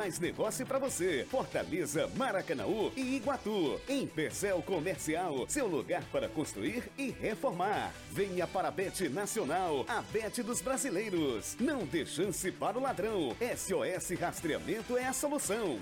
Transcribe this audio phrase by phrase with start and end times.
[0.00, 1.26] Mais negócio para você.
[1.30, 3.78] Fortaleza, Maracanaú e Iguatu.
[3.86, 7.92] Em Percel Comercial, seu lugar para construir e reformar.
[8.10, 11.54] Venha para a Bet Nacional, a Bet dos brasileiros.
[11.60, 13.36] Não dê chance para o ladrão.
[13.54, 15.78] SOS Rastreamento é a solução.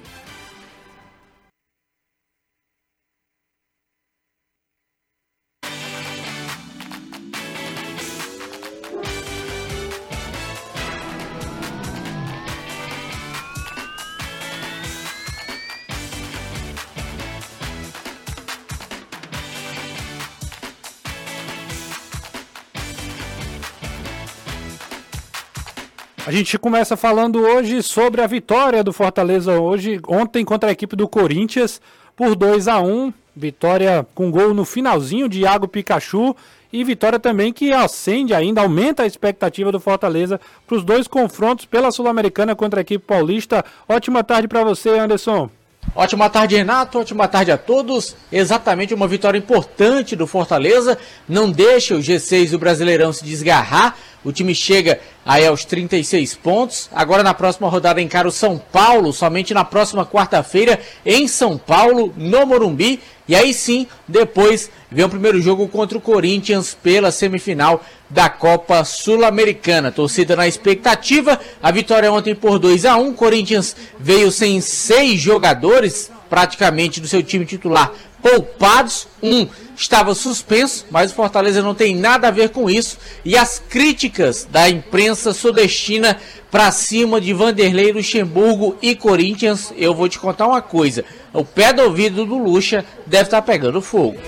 [26.39, 31.09] Gente começa falando hoje sobre a vitória do Fortaleza hoje, ontem contra a equipe do
[31.09, 31.81] Corinthians
[32.17, 36.35] por 2 a 1 Vitória com gol no finalzinho de Iago Pikachu
[36.73, 41.65] e vitória também que acende ainda, aumenta a expectativa do Fortaleza para os dois confrontos
[41.65, 43.65] pela Sul-Americana contra a equipe paulista.
[43.89, 45.51] Ótima tarde para você, Anderson.
[45.95, 46.99] Ótima tarde, Renato.
[46.99, 48.15] Ótima tarde a todos.
[48.31, 50.99] Exatamente uma vitória importante do Fortaleza.
[51.29, 53.97] Não deixa o G6 do Brasileirão se desgarrar.
[54.25, 56.91] O time chega aí aos 36 pontos.
[56.93, 62.13] Agora na próxima rodada encara o São Paulo, somente na próxima quarta-feira em São Paulo,
[62.17, 63.01] no Morumbi.
[63.29, 68.83] E aí sim, depois vem o primeiro jogo contra o Corinthians pela semifinal da Copa
[68.85, 69.93] Sul-Americana.
[69.93, 71.39] Torcida na expectativa.
[71.63, 77.23] A vitória ontem por 2 a 1 Corinthians veio sem seis jogadores, praticamente do seu
[77.23, 77.93] time titular,
[78.23, 79.07] poupados.
[79.23, 82.99] Um estava suspenso, mas o Fortaleza não tem nada a ver com isso.
[83.25, 86.19] E as críticas da imprensa sudestina
[86.51, 91.73] para cima de Vanderlei Luxemburgo e Corinthians, eu vou te contar uma coisa: o pé
[91.73, 94.19] do ouvido do Luxa deve estar tá pegando fogo.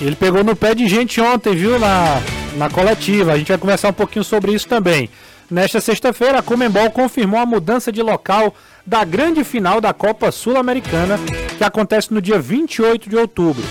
[0.00, 2.22] Ele pegou no pé de gente ontem, viu, na,
[2.56, 3.32] na coletiva.
[3.32, 5.10] A gente vai conversar um pouquinho sobre isso também.
[5.50, 8.54] Nesta sexta-feira, a Comembol confirmou a mudança de local
[8.86, 11.18] da grande final da Copa Sul-Americana,
[11.56, 13.62] que acontece no dia 28 de outubro.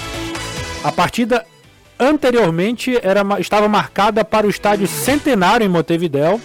[0.84, 1.46] A partida
[2.00, 6.40] anteriormente era, estava marcada para o estádio Centenário em Montevidéu.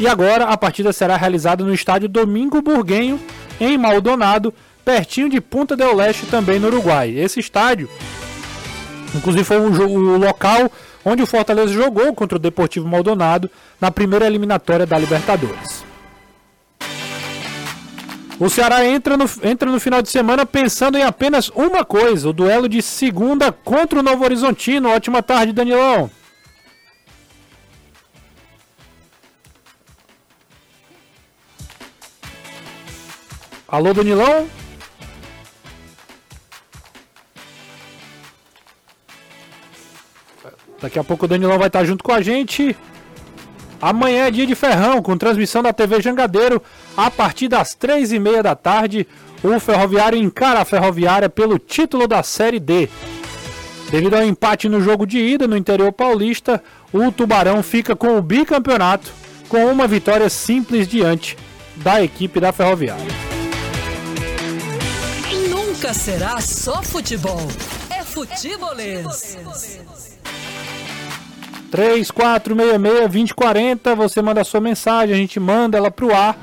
[0.00, 3.20] E agora a partida será realizada no estádio Domingo Burguenho,
[3.60, 4.52] em Maldonado,
[4.84, 7.10] pertinho de Punta del Leste, também no Uruguai.
[7.10, 7.88] Esse estádio
[9.14, 10.70] Inclusive foi um o local
[11.04, 13.50] onde o Fortaleza jogou contra o Deportivo Maldonado
[13.80, 15.84] na primeira eliminatória da Libertadores.
[18.38, 22.32] O Ceará entra no, entra no final de semana pensando em apenas uma coisa: o
[22.32, 24.88] duelo de segunda contra o Novo Horizontino.
[24.88, 26.10] Ótima tarde, Danilão.
[33.68, 34.48] Alô, Danilão?
[40.80, 42.76] Daqui a pouco o Danilão vai estar junto com a gente.
[43.80, 46.62] Amanhã é dia de ferrão, com transmissão da TV Jangadeiro,
[46.96, 49.06] a partir das três e meia da tarde.
[49.42, 52.88] O Ferroviário encara a Ferroviária pelo título da Série D.
[53.90, 56.62] Devido ao empate no jogo de ida no interior paulista,
[56.92, 59.12] o Tubarão fica com o bicampeonato,
[59.48, 61.36] com uma vitória simples diante
[61.76, 63.04] da equipe da Ferroviária.
[65.50, 67.46] Nunca será só futebol,
[67.90, 69.36] é futebolês.
[71.70, 76.38] 3466-2040, você manda a sua mensagem, a gente manda ela pro ar.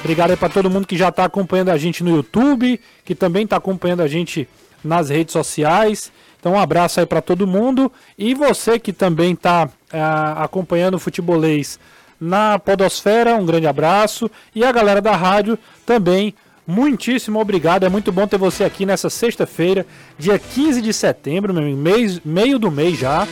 [0.00, 3.44] Obrigado aí para todo mundo que já está acompanhando a gente no YouTube, que também
[3.44, 4.48] está acompanhando a gente
[4.82, 6.12] nas redes sociais.
[6.38, 10.00] Então um abraço aí para todo mundo e você que também está é,
[10.36, 11.78] acompanhando o futebolês
[12.20, 16.34] na Podosfera, um grande abraço e a galera da rádio também
[16.66, 17.84] muitíssimo obrigado.
[17.84, 19.84] É muito bom ter você aqui nessa sexta-feira,
[20.18, 23.26] dia 15 de setembro, mês, meio do mês já.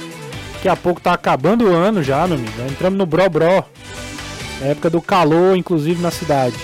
[0.54, 2.62] Daqui a pouco tá acabando o ano já, meu amigo.
[2.68, 3.64] Entramos no Bro Bro.
[4.60, 6.56] Época do calor, inclusive na cidade.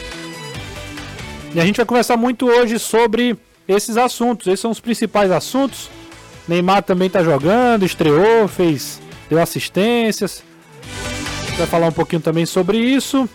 [1.55, 3.37] E a gente vai conversar muito hoje sobre
[3.69, 4.47] esses assuntos.
[4.47, 5.91] Esses são os principais assuntos.
[6.49, 10.43] Neymar também tá jogando, estreou, fez, deu assistências.
[11.57, 13.29] Vai falar um pouquinho também sobre isso.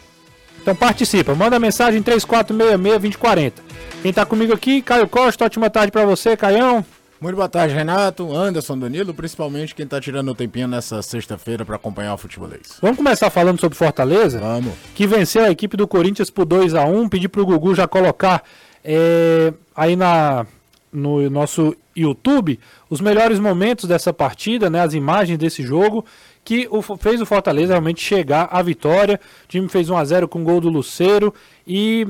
[0.61, 3.53] Então participa, manda mensagem 3466-2040.
[4.01, 6.85] Quem tá comigo aqui, Caio Costa, ótima tarde para você, Caião.
[7.19, 11.75] Muito boa tarde, Renato, Anderson, Danilo, principalmente quem está tirando o tempinho nessa sexta-feira para
[11.75, 12.77] acompanhar o futebolês.
[12.79, 14.39] Vamos começar falando sobre Fortaleza?
[14.39, 14.73] Vamos.
[14.93, 18.43] Que venceu a equipe do Corinthians por 2 a 1 Pedi pro Gugu já colocar
[18.83, 20.45] é, aí na,
[20.93, 26.05] no nosso YouTube os melhores momentos dessa partida, né, as imagens desse jogo,
[26.45, 29.19] que o, fez o Fortaleza realmente chegar à vitória.
[29.45, 31.33] O time fez 1 a 0 com o gol do Luceiro
[31.65, 32.07] e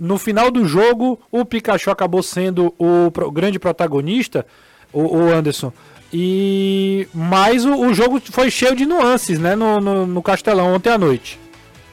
[0.00, 4.46] no final do jogo, o Pikachu acabou sendo o, grande protagonista,
[4.90, 5.70] o, o, Anderson.
[6.10, 10.88] E mas o, o, jogo foi cheio de nuances, né, no, no, no, Castelão ontem
[10.88, 11.38] à noite.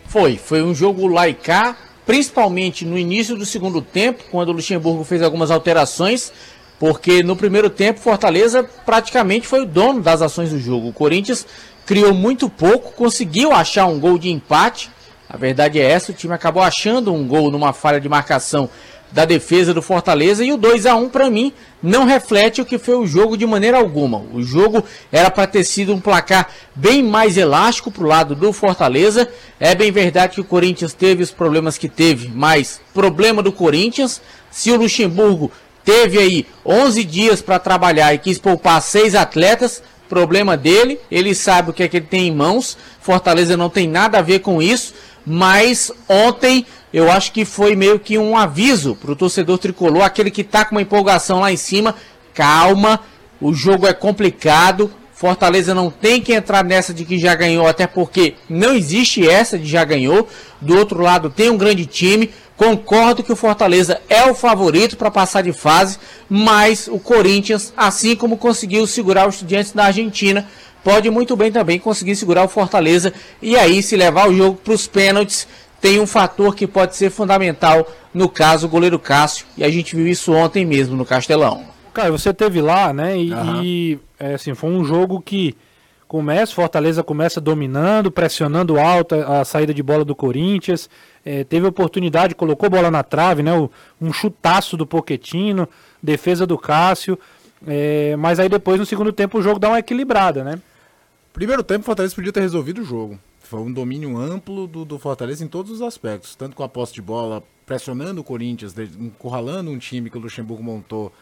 [0.08, 1.76] Foi, foi um jogo laicá,
[2.06, 6.32] principalmente no início do segundo tempo, quando o Luxemburgo fez algumas alterações,
[6.80, 10.88] porque no primeiro tempo Fortaleza praticamente foi o dono das ações do jogo.
[10.88, 11.46] O Corinthians
[11.86, 14.90] criou muito pouco, conseguiu achar um gol de empate.
[15.30, 18.70] A verdade é essa, o time acabou achando um gol numa falha de marcação
[19.12, 22.78] da defesa do Fortaleza e o 2 a 1 para mim não reflete o que
[22.78, 24.24] foi o jogo de maneira alguma.
[24.34, 28.52] O jogo era para ter sido um placar bem mais elástico para o lado do
[28.52, 29.28] Fortaleza.
[29.60, 34.22] É bem verdade que o Corinthians teve os problemas que teve, mas problema do Corinthians.
[34.52, 35.52] Se o Luxemburgo
[35.86, 41.00] teve aí 11 dias para trabalhar e quis poupar seis atletas, problema dele.
[41.12, 42.78] Ele sabe o que é que ele tem em mãos.
[43.00, 44.94] Fortaleza não tem nada a ver com isso.
[45.30, 50.32] Mas ontem eu acho que foi meio que um aviso para o torcedor tricolor, aquele
[50.32, 51.94] que está com uma empolgação lá em cima.
[52.34, 53.02] Calma,
[53.42, 54.90] o jogo é complicado.
[55.12, 59.60] Fortaleza não tem que entrar nessa de que já ganhou, até porque não existe essa
[59.60, 60.30] de já ganhou.
[60.62, 62.32] Do outro lado, tem um grande time.
[62.56, 68.16] Concordo que o Fortaleza é o favorito para passar de fase, mas o Corinthians, assim
[68.16, 70.48] como conseguiu segurar os estudiantes da Argentina,
[70.88, 73.12] pode muito bem também conseguir segurar o Fortaleza
[73.42, 75.46] e aí se levar o jogo para os pênaltis
[75.82, 79.98] tem um fator que pode ser fundamental no caso o goleiro Cássio e a gente
[79.98, 81.66] viu isso ontem mesmo no Castelão.
[81.94, 83.20] Cara, você teve lá, né?
[83.20, 83.62] E, uhum.
[83.62, 85.58] e é, assim foi um jogo que
[86.08, 90.90] começa Fortaleza começa dominando, pressionando alto a, a saída de bola do Corinthians,
[91.26, 93.52] é, teve oportunidade, colocou bola na trave, né?
[93.54, 93.70] O,
[94.00, 95.68] um chutaço do Poquetino,
[96.02, 97.20] defesa do Cássio.
[97.68, 100.58] É, mas aí depois no segundo tempo o jogo dá uma equilibrada, né?
[101.38, 103.20] Primeiro tempo, o Fortaleza podia ter resolvido o jogo.
[103.42, 106.96] Foi um domínio amplo do, do Fortaleza em todos os aspectos, tanto com a posse
[106.96, 111.14] de bola, pressionando o Corinthians, encurralando um time que o Luxemburgo montou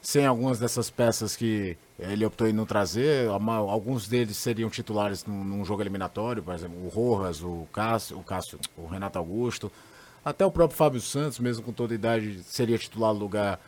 [0.00, 3.28] sem algumas dessas peças que ele optou em não trazer.
[3.28, 8.22] Alguns deles seriam titulares num, num jogo eliminatório, por exemplo, o Rojas, o Cássio, o
[8.22, 9.72] Cássio, o Renato Augusto,
[10.24, 13.58] até o próprio Fábio Santos, mesmo com toda a idade, seria titular no lugar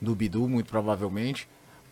[0.00, 1.48] do Bidu, muito provavelmente.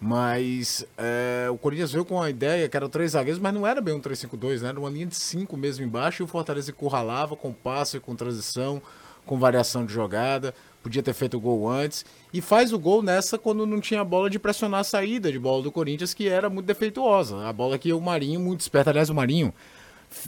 [0.07, 3.81] Mas é, o Corinthians veio com a ideia que eram três zagueiros, mas não era
[3.81, 4.69] bem um 3-5-2, né?
[4.69, 8.83] Era uma linha de cinco mesmo embaixo e o Fortaleza encurralava com passe, com transição,
[9.25, 10.55] com variação de jogada.
[10.83, 12.05] Podia ter feito o gol antes.
[12.35, 15.63] E faz o gol nessa quando não tinha bola de pressionar a saída de bola
[15.63, 17.49] do Corinthians, que era muito defeituosa.
[17.49, 19.55] A bola que o Marinho, muito esperto, aliás, o Marinho.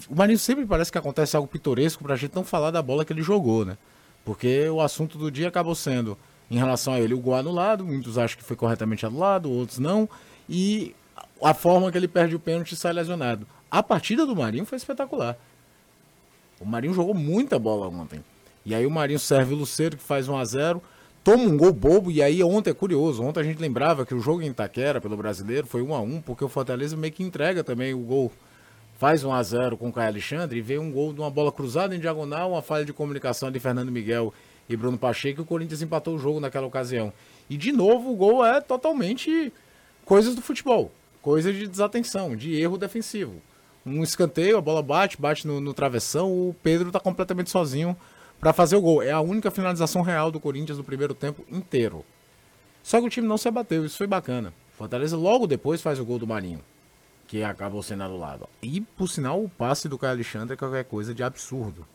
[0.08, 3.12] O Marinho sempre parece que acontece algo pitoresco pra gente não falar da bola que
[3.12, 3.76] ele jogou, né?
[4.24, 6.16] Porque o assunto do dia acabou sendo
[6.50, 7.14] em relação a ele.
[7.14, 10.08] O gol anulado, muitos acham que foi corretamente anulado, outros não.
[10.48, 10.94] E
[11.42, 13.46] a forma que ele perde o pênalti sai lesionado.
[13.70, 15.36] A partida do Marinho foi espetacular.
[16.60, 18.24] O Marinho jogou muita bola ontem.
[18.64, 20.82] E aí o Marinho serve o Luceiro, que faz 1 a 0
[21.26, 23.20] toma um gol bobo, e aí ontem é curioso.
[23.20, 26.20] Ontem a gente lembrava que o jogo em Itaquera, pelo brasileiro, foi 1 a 1
[26.20, 28.30] porque o Fortaleza meio que entrega também o gol.
[28.96, 31.50] Faz 1 a 0 com o Caio Alexandre e vê um gol de uma bola
[31.50, 34.32] cruzada em diagonal, uma falha de comunicação de Fernando Miguel
[34.68, 37.12] e Bruno Pacheco, o Corinthians empatou o jogo naquela ocasião.
[37.48, 39.52] E de novo, o gol é totalmente
[40.04, 40.90] coisas do futebol,
[41.22, 43.34] coisa de desatenção, de erro defensivo.
[43.84, 47.96] Um escanteio, a bola bate, bate no, no travessão, o Pedro está completamente sozinho
[48.40, 49.02] para fazer o gol.
[49.02, 52.04] É a única finalização real do Corinthians no primeiro tempo inteiro.
[52.82, 54.52] Só que o time não se abateu, isso foi bacana.
[54.76, 56.60] Fortaleza logo depois faz o gol do Marinho,
[57.26, 58.48] que acabou sendo anulado.
[58.62, 61.86] E, por sinal, o passe do Caio Alexandre é qualquer coisa de absurdo.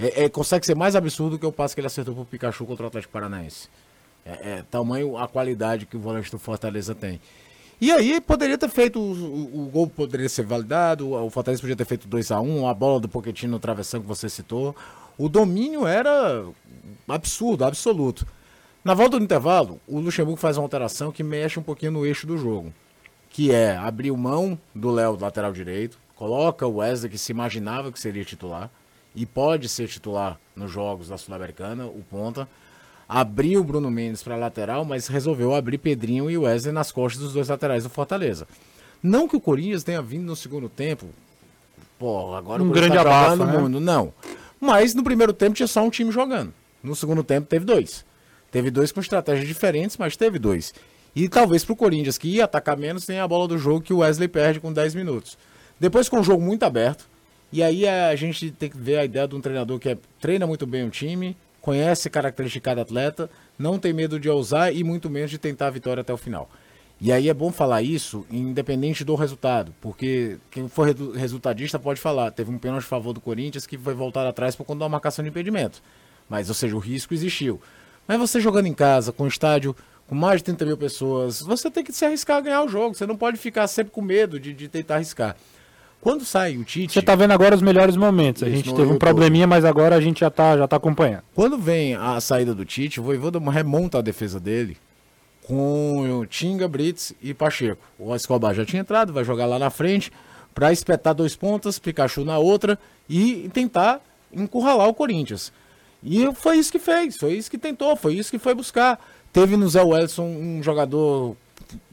[0.00, 2.84] É, é, consegue ser mais absurdo que o passe que ele acertou pro Pikachu contra
[2.84, 3.68] o Atlético Paranaense.
[4.24, 7.20] É, é, tamanho a qualidade que o volante do Fortaleza tem.
[7.78, 11.76] E aí poderia ter feito, o, o, o gol poderia ser validado, o Fortaleza podia
[11.76, 14.74] ter feito 2 a 1 um, a bola do Pochettino no travessão que você citou.
[15.18, 16.44] O domínio era
[17.06, 18.26] absurdo, absoluto.
[18.82, 22.26] Na volta do intervalo, o Luxemburgo faz uma alteração que mexe um pouquinho no eixo
[22.26, 22.72] do jogo.
[23.28, 28.00] Que é abrir mão do Léo, lateral direito, coloca o Wesley, que se imaginava que
[28.00, 28.70] seria titular,
[29.14, 32.48] e pode ser titular nos jogos da Sul-Americana, o ponta.
[33.08, 37.32] Abriu o Bruno Mendes para lateral, mas resolveu abrir Pedrinho e Wesley nas costas dos
[37.32, 38.46] dois laterais do Fortaleza.
[39.02, 41.06] Não que o Corinthians tenha vindo no segundo tempo,
[41.98, 43.58] pô, agora um o grande tá abafa, no né?
[43.58, 44.12] mundo, não.
[44.60, 46.52] Mas no primeiro tempo tinha só um time jogando.
[46.82, 48.04] No segundo tempo teve dois.
[48.50, 50.72] Teve dois com estratégias diferentes, mas teve dois.
[51.14, 53.92] E talvez para o Corinthians, que ia atacar menos, tenha a bola do jogo que
[53.92, 55.36] o Wesley perde com 10 minutos.
[55.78, 57.08] Depois com o jogo muito aberto,
[57.52, 60.46] e aí a gente tem que ver a ideia de um treinador que é, treina
[60.46, 64.82] muito bem o time, conhece características de cada atleta, não tem medo de ousar e
[64.84, 66.48] muito menos de tentar a vitória até o final.
[67.00, 72.30] E aí é bom falar isso, independente do resultado, porque quem for resultadista pode falar,
[72.30, 75.22] teve um pênalti a favor do Corinthians que foi voltado atrás por conta uma marcação
[75.22, 75.82] de impedimento.
[76.28, 77.60] Mas, ou seja, o risco existiu.
[78.06, 79.74] Mas você jogando em casa, com estádio
[80.06, 82.96] com mais de 30 mil pessoas, você tem que se arriscar a ganhar o jogo.
[82.96, 85.36] Você não pode ficar sempre com medo de, de tentar arriscar.
[86.00, 86.94] Quando sai o Tite.
[86.94, 88.42] Você tá vendo agora os melhores momentos.
[88.42, 91.22] A gente teve um probleminha, mas agora a gente já tá, já tá acompanhando.
[91.34, 94.78] Quando vem a saída do Tite, o Voivoda remonta a defesa dele
[95.46, 97.82] com o Tinga, Brits e Pacheco.
[97.98, 100.10] O Escobar já tinha entrado, vai jogar lá na frente
[100.54, 102.78] para espetar dois pontas, Pikachu na outra
[103.08, 104.00] e tentar
[104.32, 105.52] encurralar o Corinthians.
[106.02, 108.98] E foi isso que fez, foi isso que tentou, foi isso que foi buscar.
[109.32, 111.36] Teve no Zé Wellison um jogador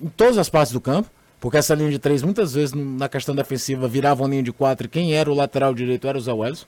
[0.02, 3.08] em todas as partes do campo, porque essa linha de três muitas vezes no- na
[3.08, 6.34] questão defensiva virava uma linha de quatro quem era o lateral direito era o Zé
[6.34, 6.66] Wellison.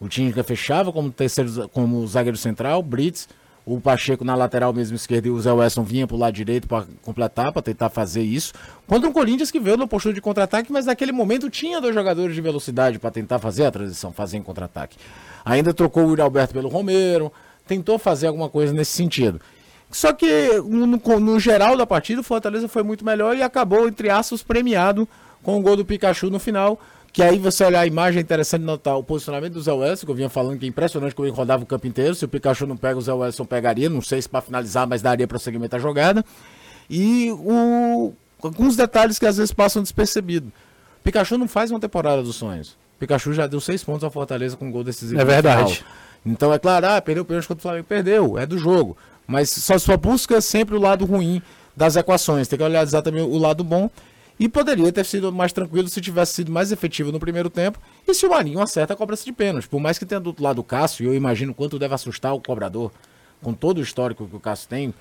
[0.00, 3.28] O Tinga fechava como terceiro, como zagueiro central, Brits,
[3.66, 6.86] o Pacheco na lateral mesmo esquerda e o Zé Wesson vinha pro lado direito para
[7.02, 8.54] completar, para tentar fazer isso.
[8.86, 12.34] Contra um Corinthians que veio na postura de contra-ataque, mas naquele momento tinha dois jogadores
[12.34, 14.96] de velocidade para tentar fazer a transição, fazer em contra-ataque.
[15.44, 17.30] Ainda trocou o Yuri Alberto pelo Romero,
[17.66, 19.38] tentou fazer alguma coisa nesse sentido.
[19.90, 20.86] Só que no,
[21.18, 25.08] no- geral da partida o Fortaleza foi muito melhor e acabou, entre aspas, premiado
[25.42, 26.78] com o gol do Pikachu no final.
[27.12, 30.12] Que aí você olhar a imagem é interessante notar o posicionamento do Zé Wellison, que
[30.12, 32.14] eu vinha falando que é impressionante como ele rodava o campo inteiro.
[32.14, 33.90] Se o Pikachu não pega, o Zé Wellison pegaria.
[33.90, 36.24] Não sei se para finalizar, mas daria prosseguimento à jogada.
[36.88, 40.50] E o, alguns detalhes que às vezes passam despercebidos.
[41.02, 42.76] Pikachu não faz uma temporada dos sonhos.
[43.00, 45.20] Pikachu já deu seis pontos ao Fortaleza com um gol decisivo.
[45.20, 45.84] É verdade.
[46.24, 47.86] Então é claro, ah, perdeu o pênalti contra o Flamengo.
[47.88, 48.96] Perdeu, é do jogo.
[49.26, 51.40] Mas só, só busca sempre o lado ruim
[51.76, 52.48] das equações.
[52.48, 53.90] Tem que olhar exatamente o lado bom.
[54.38, 57.78] E poderia ter sido mais tranquilo se tivesse sido mais efetivo no primeiro tempo.
[58.08, 59.68] E se o Marinho acerta a cobrança de pênalti.
[59.68, 62.34] Por mais que tenha do outro lado o Cássio, e eu imagino quanto deve assustar
[62.34, 62.90] o cobrador,
[63.42, 64.94] com todo o histórico que o Cássio tem.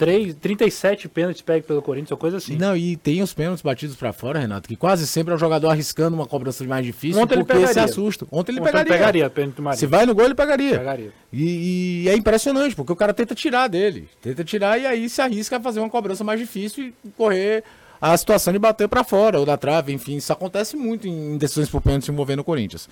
[0.00, 2.56] 33, 37 pênaltis pegos pelo Corinthians, ou coisa assim.
[2.56, 5.68] Não, e tem os pênaltis batidos pra fora, Renato, que quase sempre é o jogador
[5.68, 7.84] arriscando uma cobrança mais difícil Ontem ele porque se pegaria.
[7.84, 8.26] assusta.
[8.30, 8.92] Ontem ele Ontem pegaria.
[8.92, 9.78] pegaria pênalti.
[9.78, 10.78] Se vai no gol, ele pegaria.
[10.78, 11.12] Pegaria.
[11.32, 14.08] E, e é impressionante, porque o cara tenta tirar dele.
[14.22, 17.62] Tenta tirar e aí se arrisca a fazer uma cobrança mais difícil e correr
[18.00, 19.92] a situação de bater pra fora ou da trave.
[19.92, 22.88] Enfim, isso acontece muito em decisões por pênalti envolvendo o Corinthians.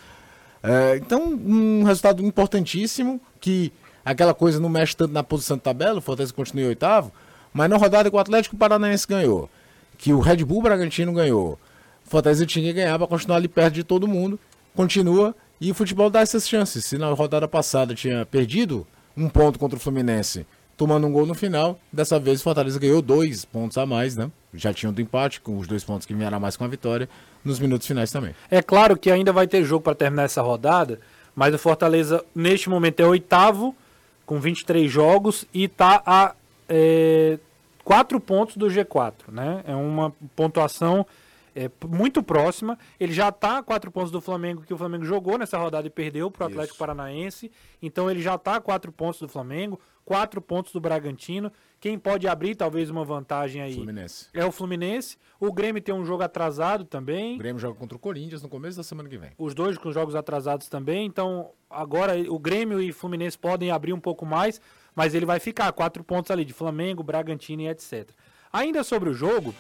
[0.63, 3.73] É, então, um resultado importantíssimo que
[4.13, 7.13] aquela coisa não mexe tanto na posição de tabela, o Fortaleza continua em oitavo,
[7.53, 9.51] mas na rodada que o Atlético Paranaense ganhou,
[9.97, 11.59] que o Red Bull Bragantino ganhou,
[12.07, 14.39] o Fortaleza tinha que ganhar para continuar ali perto de todo mundo,
[14.75, 16.85] continua e o futebol dá essas chances.
[16.87, 18.87] Se na rodada passada tinha perdido
[19.17, 20.47] um ponto contra o Fluminense,
[20.77, 24.31] tomando um gol no final, dessa vez o Fortaleza ganhou dois pontos a mais, né?
[24.55, 27.09] Já tinham do empate, com os dois pontos que vieram a mais com a vitória,
[27.45, 28.35] nos minutos finais também.
[28.51, 31.01] É claro que ainda vai ter jogo para terminar essa rodada,
[31.35, 33.75] mas o Fortaleza, neste momento, é oitavo,
[34.29, 36.35] com 23 jogos, e está a
[36.69, 37.39] é,
[37.83, 39.15] 4 pontos do G4.
[39.33, 39.65] Né?
[39.67, 41.07] É uma pontuação
[41.59, 42.79] é, muito próxima.
[43.01, 45.91] Ele já está a 4 pontos do Flamengo, que o Flamengo jogou nessa rodada e
[45.91, 47.51] perdeu para o Atlético Paranaense.
[47.83, 51.53] Então ele já está a 4 pontos do Flamengo, 4 pontos do Bragantino.
[51.81, 54.29] Quem pode abrir talvez uma vantagem aí Fluminense.
[54.33, 55.17] é o Fluminense.
[55.41, 57.35] O Grêmio tem um jogo atrasado também.
[57.35, 59.31] O Grêmio joga contra o Corinthians no começo da semana que vem.
[59.37, 61.07] Os dois com jogos atrasados também.
[61.07, 64.61] Então, agora o Grêmio e Fluminense podem abrir um pouco mais,
[64.95, 68.11] mas ele vai ficar quatro pontos ali de Flamengo, Bragantino e etc.
[68.53, 69.55] Ainda sobre o jogo,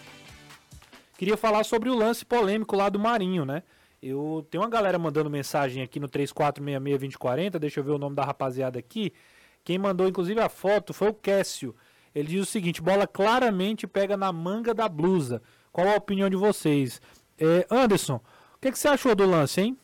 [1.18, 3.64] queria falar sobre o lance polêmico lá do Marinho, né?
[4.00, 8.24] Eu tenho uma galera mandando mensagem aqui no 34662040, deixa eu ver o nome da
[8.24, 9.12] rapaziada aqui.
[9.64, 11.74] Quem mandou inclusive a foto foi o Cássio.
[12.14, 15.42] Ele diz o seguinte: bola claramente pega na manga da blusa.
[15.72, 17.02] Qual a opinião de vocês?
[17.36, 18.16] É, Anderson,
[18.54, 19.76] o que, que você achou do lance, hein?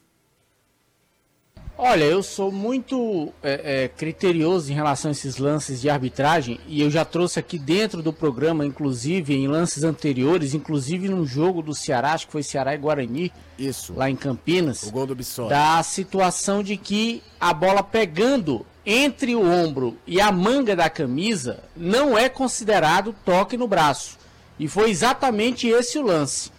[1.77, 6.81] Olha, eu sou muito é, é, criterioso em relação a esses lances de arbitragem e
[6.81, 11.75] eu já trouxe aqui dentro do programa, inclusive em lances anteriores, inclusive num jogo do
[11.75, 13.93] Ceará, acho que foi Ceará e Guarani, Isso.
[13.93, 15.49] lá em Campinas, O gol do Bissoli.
[15.51, 21.65] da situação de que a bola pegando entre o ombro e a manga da camisa
[21.77, 24.17] não é considerado toque no braço.
[24.61, 26.53] E foi exatamente esse o lance.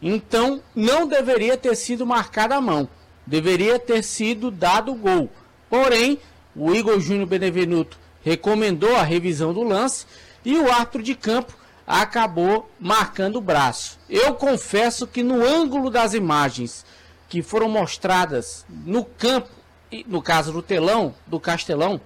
[0.00, 2.88] Então não deveria ter sido marcada a mão.
[3.26, 5.30] Deveria ter sido dado gol.
[5.68, 6.18] Porém,
[6.54, 10.06] o Igor Júnior Benevenuto recomendou a revisão do lance
[10.44, 13.98] e o árbitro de campo acabou marcando o braço.
[14.08, 16.84] Eu confesso que no ângulo das imagens
[17.28, 19.48] que foram mostradas no campo,
[20.06, 22.00] no caso do telão, do Castelão,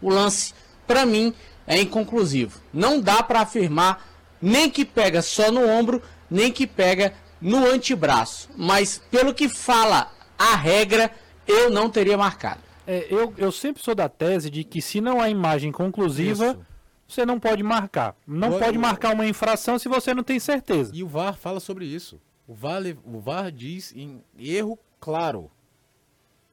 [0.00, 0.54] o lance,
[0.86, 1.34] para mim,
[1.66, 2.60] é inconclusivo.
[2.72, 4.06] Não dá para afirmar
[4.40, 8.48] nem que pega só no ombro, nem que pega no antebraço.
[8.56, 11.10] Mas pelo que fala a regra,
[11.46, 12.60] eu não teria marcado.
[12.86, 16.66] É, eu, eu sempre sou da tese de que se não há imagem conclusiva, Isso.
[17.08, 18.14] você não pode marcar.
[18.26, 20.90] Não Agora, pode eu- marcar uma infração se você não tem certeza.
[20.94, 22.20] E o VAR fala sobre isso.
[22.46, 25.50] O VAR, o VAR diz em erro claro.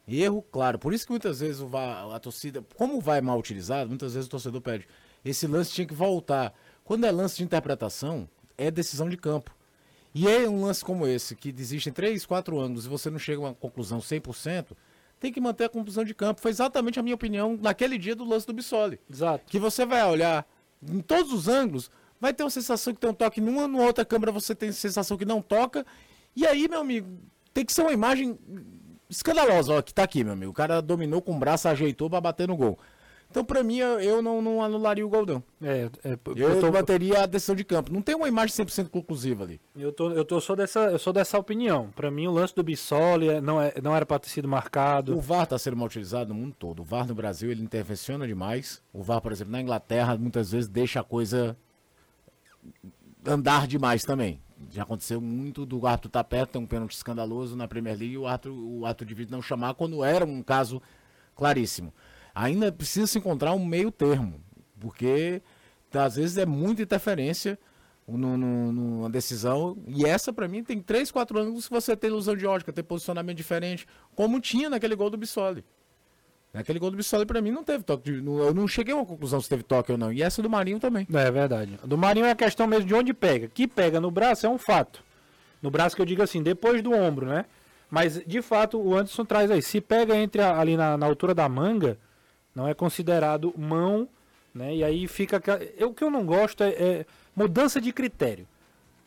[0.07, 0.79] Erro claro.
[0.79, 3.89] Por isso que muitas vezes o VAR, a torcida, como o VAR é mal utilizado,
[3.89, 4.88] muitas vezes o torcedor pede.
[5.23, 6.53] Esse lance tinha que voltar.
[6.83, 9.51] Quando é lance de interpretação, é decisão de campo.
[10.13, 13.39] E é um lance como esse, que existem três, quatro ângulos e você não chega
[13.39, 14.75] a uma conclusão 100%,
[15.20, 16.41] tem que manter a conclusão de campo.
[16.41, 19.00] Foi exatamente a minha opinião naquele dia do lance do Bissoli.
[19.10, 19.46] Exato.
[19.48, 20.46] Que você vai olhar
[20.82, 21.89] em todos os ângulos,
[22.20, 25.18] vai ter uma sensação que tem um toque numa, numa outra câmera você tem sensação
[25.18, 25.86] que não toca.
[26.36, 27.08] E aí, meu amigo,
[27.53, 28.38] tem que ser uma imagem
[29.10, 30.51] escandalosa, ó, que tá aqui, meu amigo.
[30.51, 32.80] O cara dominou com o braço, ajeitou pra bater no gol.
[33.31, 35.41] Então, pra mim, eu- não, não anularia o gol, não.
[35.61, 37.91] É, é, Eu, eu, tô, manteria a decisão de campo.
[37.91, 39.59] Não tem uma imagem 100% conclusiva ali.
[39.73, 41.89] eu, tô, eu, tô, eu sou dessa, eu sou dessa opinião.
[41.95, 45.17] Pra mim, o lance do Bissoli é- não, é, não era pra ter sido marcado.
[45.17, 46.81] O VAR está sendo mal utilizado no mundo todo.
[46.81, 48.83] O VAR no Brasil ele intervenciona demais.
[48.91, 51.55] O VAR, por exemplo, na Inglaterra, muitas vezes deixa a coisa
[53.25, 54.41] andar demais também.
[54.69, 58.17] Já aconteceu muito do árbitro estar perto, tem um pênalti escandaloso na Premier League e
[58.17, 60.81] o árbitro, o árbitro de vídeo não chamar quando era um caso
[61.35, 61.93] claríssimo.
[62.33, 64.41] Ainda precisa se encontrar um meio termo,
[64.79, 65.41] porque
[65.93, 67.59] às vezes é muita interferência
[68.07, 69.77] no, no- numa decisão.
[69.88, 72.83] E essa, pra mim, tem três, quatro ângulos que você tem ilusão de ótica, tem
[72.83, 73.85] posicionamento diferente,
[74.15, 75.63] como tinha naquele gol do Bissoli.
[76.53, 78.11] Naquele gol do Bissoli, pra mim, não teve toque.
[78.11, 80.11] De, não- eu não cheguei a uma conclusão se teve toque ou não.
[80.11, 81.07] E essa do Marinho também.
[81.13, 81.79] É verdade.
[81.85, 83.47] Do Marinho é a questão mesmo de onde pega.
[83.47, 85.01] Que pega no braço é um fato.
[85.61, 87.45] No braço que eu digo assim, depois do ombro, né?
[87.89, 89.61] Mas, de fato, o Anderson traz aí.
[89.61, 91.97] Se pega entre a- ali na, na altura da manga,
[92.55, 94.08] não é considerado mão,
[94.53, 94.75] né?
[94.75, 95.41] E aí fica.
[95.77, 97.05] Eu, o que eu não gosto é, é
[97.36, 98.48] mudança de critério.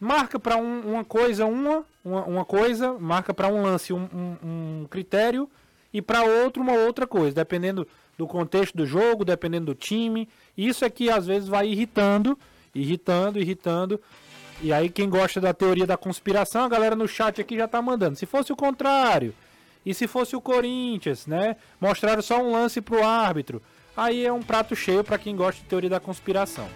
[0.00, 4.86] Marca para uma coisa uma, uma, uma coisa, marca para um lance um, um- um
[4.90, 5.48] critério
[5.92, 7.86] e para outro uma outra coisa, dependendo
[8.18, 10.28] do contexto do jogo, dependendo do time.
[10.56, 12.38] Isso é que às vezes vai irritando,
[12.74, 14.00] irritando, irritando.
[14.62, 17.80] E aí quem gosta da teoria da conspiração, a galera no chat aqui já tá
[17.80, 18.16] mandando.
[18.16, 19.34] Se fosse o contrário,
[19.84, 21.56] e se fosse o Corinthians, né?
[21.80, 23.62] Mostraram só um lance pro árbitro.
[23.96, 26.68] Aí é um prato cheio para quem gosta de teoria da conspiração.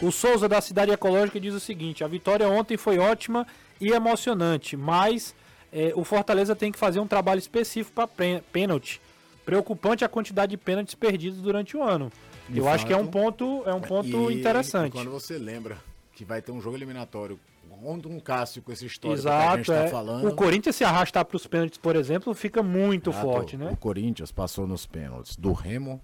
[0.00, 3.46] O Souza da Cidade Ecológica diz o seguinte: a vitória ontem foi ótima
[3.80, 5.34] e emocionante, mas
[5.72, 9.00] eh, o Fortaleza tem que fazer um trabalho específico para pênalti.
[9.44, 12.12] Preocupante a quantidade de pênaltis perdidos durante o ano.
[12.48, 13.10] De Eu acho que é um fato.
[13.12, 14.88] ponto, é um ponto E- interessante.
[14.88, 15.78] e quando você lembra
[16.14, 17.38] que vai ter um jogo eliminatório
[17.82, 19.88] um Cássio com esse histórico que a gente Exato, tá é.
[19.88, 20.28] falando.
[20.28, 23.26] O Corinthians se arrastar para os pênaltis, por exemplo, fica muito Exato.
[23.26, 23.70] forte, né?
[23.72, 26.00] O Corinthians passou nos pênaltis do Remo,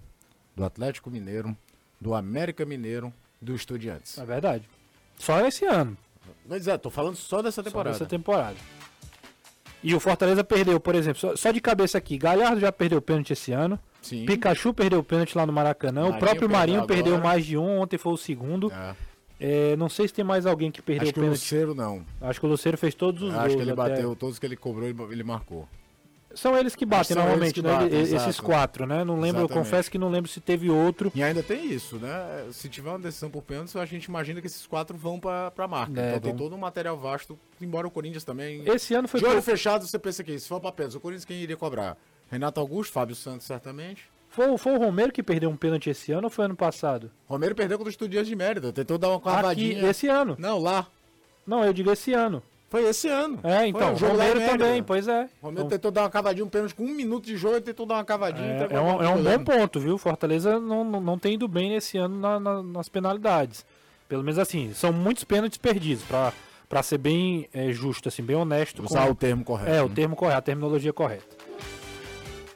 [0.55, 1.55] do Atlético Mineiro,
[1.99, 4.17] do América Mineiro, do Estudiantes.
[4.17, 4.67] É verdade.
[5.17, 5.97] Só esse ano,
[6.45, 7.91] Mas é, tô falando só dessa só temporada.
[7.91, 8.55] nessa temporada.
[9.83, 13.33] E o Fortaleza perdeu, por exemplo, só, só de cabeça aqui, Galhardo já perdeu pênalti
[13.33, 13.79] esse ano.
[14.01, 14.25] Sim.
[14.25, 16.01] Pikachu perdeu pênalti lá no Maracanã.
[16.01, 17.27] o Marinho próprio perdeu Marinho perdeu agora.
[17.29, 17.79] mais de um.
[17.81, 18.71] Ontem foi o segundo.
[18.71, 18.95] É.
[19.39, 21.39] É, não sei se tem mais alguém que perdeu Acho que o pênalti.
[21.39, 22.05] Luceiro não.
[22.21, 23.43] Acho que o Luceiro fez todos os gols.
[23.45, 23.89] Acho que ele até.
[23.89, 25.67] bateu todos que ele cobrou, ele, ele marcou.
[26.33, 27.69] São eles que batem normalmente, que né?
[27.71, 28.43] batem, Esses exato.
[28.43, 29.05] quatro, né?
[29.05, 31.09] Não lembro, eu confesso que não lembro se teve outro.
[31.15, 32.47] E ainda tem isso, né?
[32.51, 35.65] Se tiver uma decisão por pênaltis, a gente imagina que esses quatro vão pra, pra
[35.65, 35.97] marca.
[35.99, 38.63] É, então tem todo um material vasto, embora o Corinthians também.
[38.67, 40.99] Esse ano foi De olho pouco- fechado, você pensa que se for pra pênaltis, o
[40.99, 41.95] Corinthians quem iria cobrar?
[42.29, 44.09] Renato Augusto, Fábio Santos, certamente.
[44.35, 47.09] Foi, foi o Romero que perdeu um pênalti esse ano ou foi ano passado?
[47.27, 49.89] Romero perdeu contra o Estudiantes de Mérida, tentou dar uma Aqui, cavadinha.
[49.89, 50.35] esse ano.
[50.39, 50.87] Não, lá.
[51.47, 52.41] Não, eu digo esse ano.
[52.69, 53.39] Foi esse ano.
[53.43, 55.29] É, então, o Romero também, pois é.
[55.41, 57.85] Romero Então, tentou dar uma cavadinha, um pênalti com um minuto de jogo, ele tentou
[57.85, 58.67] dar uma cavadinha.
[58.69, 59.97] É, é a um, é um bom ponto, viu?
[59.97, 63.63] Fortaleza não, não, não tem ido bem nesse ano na- na- nas penalidades.
[64.09, 66.33] Pelo menos assim, são muitos pênaltis perdidos, pra,
[66.67, 68.83] pra ser bem é, justo, assim, bem honesto.
[68.83, 69.71] Usar com- o termo correto.
[69.71, 69.95] É, o né?
[69.95, 71.34] termo correto, a terminologia correta.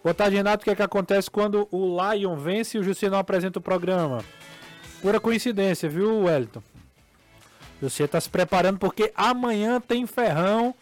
[0.02, 0.62] Boa tarde, Renato.
[0.62, 3.62] O que é que acontece quando o Lion vence e o Jussier não apresenta o
[3.62, 4.24] programa?
[5.02, 6.64] Pura coincidência, viu, Wellington?
[7.82, 10.74] Jussier tá se preparando porque amanhã tem ferrão,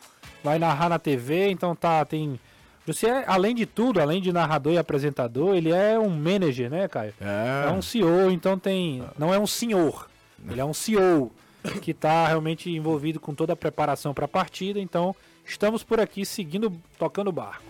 [0.43, 2.39] vai narrar na TV, então tá, tem...
[2.85, 7.13] Jussier, além de tudo, além de narrador e apresentador, ele é um manager, né, Caio?
[7.19, 7.67] É.
[7.67, 9.03] É um CEO, então tem.
[9.17, 10.09] Não é um senhor.
[10.49, 11.31] Ele é um CEO
[11.81, 14.79] que está realmente envolvido com toda a preparação para a partida.
[14.79, 15.13] Então,
[15.45, 17.61] estamos por aqui seguindo, tocando o barco.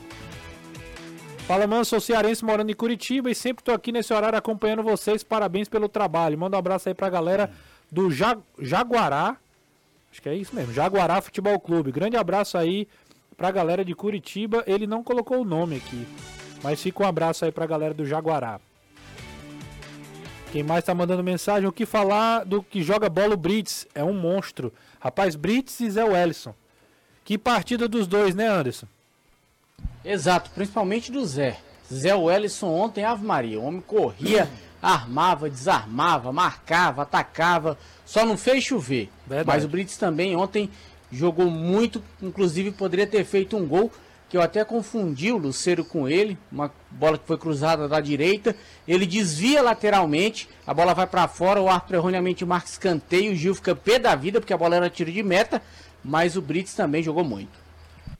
[1.47, 5.23] Fala, mano, sou cearense morando em Curitiba e sempre tô aqui nesse horário acompanhando vocês.
[5.23, 6.38] Parabéns pelo trabalho.
[6.38, 7.49] Manda um abraço aí pra galera
[7.89, 9.38] do Ja- Jaguará.
[10.12, 11.91] Acho que é isso mesmo, Jaguará Futebol Clube.
[11.91, 12.86] Grande abraço aí
[13.38, 14.62] pra galera de Curitiba.
[14.67, 16.05] Ele não colocou o nome aqui,
[16.62, 18.60] mas fica um abraço aí pra galera do Jaguará.
[20.51, 21.67] Quem mais tá mandando mensagem?
[21.67, 23.88] O que falar do que joga bola o Brits?
[23.95, 24.73] É um monstro.
[24.99, 26.53] Rapaz, Brits e Zé Wellison.
[27.23, 28.88] Que partida dos dois, né, Anderson?
[30.07, 31.57] Exato, principalmente do Zé.
[31.93, 33.59] Zé Wellison ontem, Ave Maria.
[33.59, 34.49] O homem corria,
[34.81, 37.77] armava, desarmava, marcava, atacava.
[38.05, 39.09] Só não fez chover.
[39.27, 39.47] Verdade.
[39.47, 40.69] Mas o Brits também ontem
[41.11, 43.91] jogou muito, inclusive poderia ter feito um gol.
[44.29, 48.53] que eu até confundi o Luceiro com ele, uma bola que foi cruzada da direita,
[48.85, 53.55] ele desvia lateralmente, a bola vai para fora, o árbitro erroneamente marca escanteio, o Gil
[53.55, 55.61] fica pé da vida porque a bola era tiro de meta,
[56.03, 57.66] mas o Brits também jogou muito.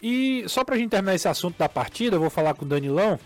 [0.01, 3.19] E só pra gente terminar esse assunto da partida, eu vou falar com o Danilão,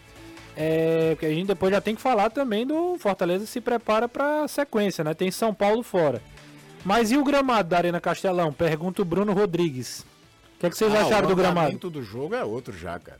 [0.56, 4.48] é, porque a gente depois já tem que falar também do Fortaleza se prepara pra
[4.48, 5.14] sequência, né?
[5.14, 6.22] Tem São Paulo fora.
[6.84, 8.52] Mas e o gramado da Arena Castelão?
[8.52, 10.00] Pergunta o Bruno Rodrigues.
[10.56, 11.60] O que, é que vocês Ah, acharam o do gramado?
[11.68, 13.20] andamento do jogo é outro já, cara.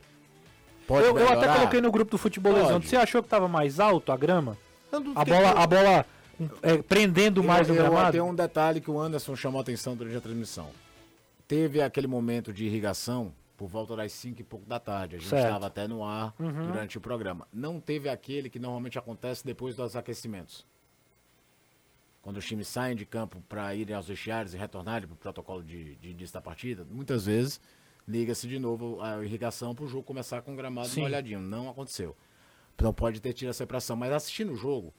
[0.88, 2.74] Pode Eu, eu até coloquei no grupo do Futebolezão.
[2.74, 2.88] Pode.
[2.88, 4.58] Você achou que tava mais alto a grama?
[4.92, 6.06] Eu não A bola, a bola
[6.64, 8.12] é, prendendo mais eu, no eu- gramado?
[8.14, 10.70] Tem um detalhe que o Anderson chamou a atenção durante a transmissão.
[11.48, 15.18] Teve aquele momento de irrigação por volta das 5 e pouco da tarde.
[15.18, 15.44] A gente Certo.
[15.44, 15.48] Uhum.
[15.50, 17.48] estava até no ar durante o programa.
[17.54, 20.66] Não teve aquele que normalmente acontece depois dos aquecimentos.
[22.24, 25.64] Quando os times saem de campo para irem aos vestiários e retornarem para o protocolo
[25.64, 27.62] de, de início da partida, muitas vezes
[28.08, 31.02] liga-se de novo a irrigação para o jogo começar com o gramado Sim.
[31.02, 31.40] molhadinho.
[31.40, 32.18] Não aconteceu.
[32.74, 33.96] Então pode ter tido essa pressão.
[33.96, 34.92] Mas assistindo o jogo,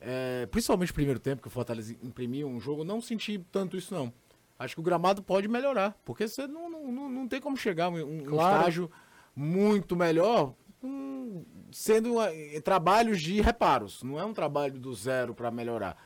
[0.00, 3.92] é, principalmente no primeiro tempo, que o Fortaleza imprimiu um jogo, não senti tanto isso
[3.92, 4.12] não.
[4.58, 7.88] Acho que o gramado pode melhorar, porque você não, não, não, tem como chegar a
[7.90, 8.56] um, um Claro.
[8.56, 8.90] estágio
[9.34, 14.02] muito melhor com- sendo eh, trabalhos de reparos.
[14.02, 15.96] Não é um trabalho do zero para melhorar.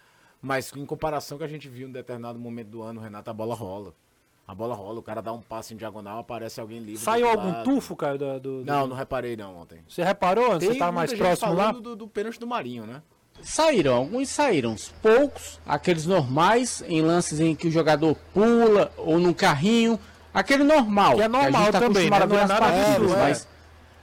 [0.42, 3.54] Mas em comparação que a gente viu em determinado momento do ano, Renato, a bola
[3.54, 3.94] rola.
[4.48, 7.00] A bola rola, o cara dá um passe em diagonal, aparece alguém livre.
[7.00, 7.64] Saiu algum lado.
[7.64, 8.18] tufo, Caio?
[8.18, 9.80] Do, do- Não, do- não reparei não ontem.
[9.88, 10.54] Você reparou?
[10.58, 11.70] Você tá mais próximo lá?
[11.70, 13.00] Do, do pênalti do Marinho, né?
[13.42, 19.33] Saíram, alguns saíram, poucos, aqueles normais, em lances em que o jogador pula ou num
[19.33, 19.98] carrinho,
[20.33, 21.16] aquele normal.
[21.16, 22.18] Que é normal gente tá também, né?
[22.18, 23.16] Não é nada partidas, é.
[23.16, 23.48] mas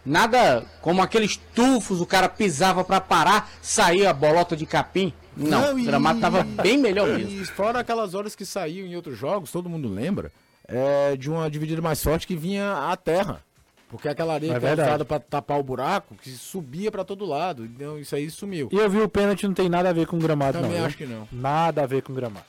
[0.05, 5.13] nada como aqueles tufos, o cara pisava pra parar, saía a bolota de capim.
[5.35, 7.41] Não, o e- gramado tava bem melhor mesmo.
[7.41, 10.31] E fora aquelas horas que saíam em outros jogos, todo mundo lembra,
[10.67, 13.41] é, de uma dividida mais forte que vinha à terra.
[13.89, 14.89] Porque aquela areia É que era verdade.
[14.89, 17.63] usada pra tapar o buraco, que subia pra todo lado.
[17.65, 18.67] Então isso aí sumiu.
[18.71, 20.85] E eu vi o pênalti não tem nada a ver com o gramado, Também não.
[20.85, 21.27] acho que não.
[21.31, 22.45] Nada a ver com o gramado.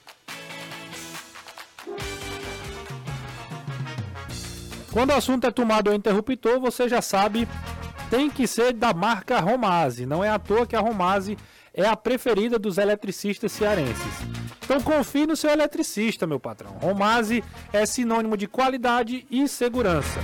[4.92, 7.46] Quando o assunto é tomado ao interruptor, você já sabe,
[8.10, 10.06] tem que ser da marca Romase.
[10.06, 11.36] Não é à toa que a Romase
[11.74, 14.02] é a preferida dos eletricistas cearenses.
[14.64, 16.72] Então confie no seu eletricista, meu patrão.
[16.80, 20.20] Romase é sinônimo de qualidade e segurança.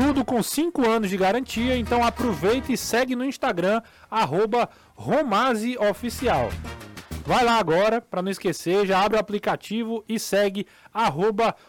[0.00, 3.82] Tudo com 5 anos de garantia, então aproveita e segue no Instagram,
[4.94, 6.48] RomazeOficial.
[7.26, 10.66] Vai lá agora, para não esquecer, já abre o aplicativo e segue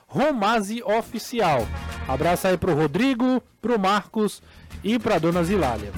[0.08, 1.68] RomazeOficial.
[2.08, 4.42] Abraço aí pro Rodrigo, pro Marcos
[4.82, 5.92] e pra dona Zilália.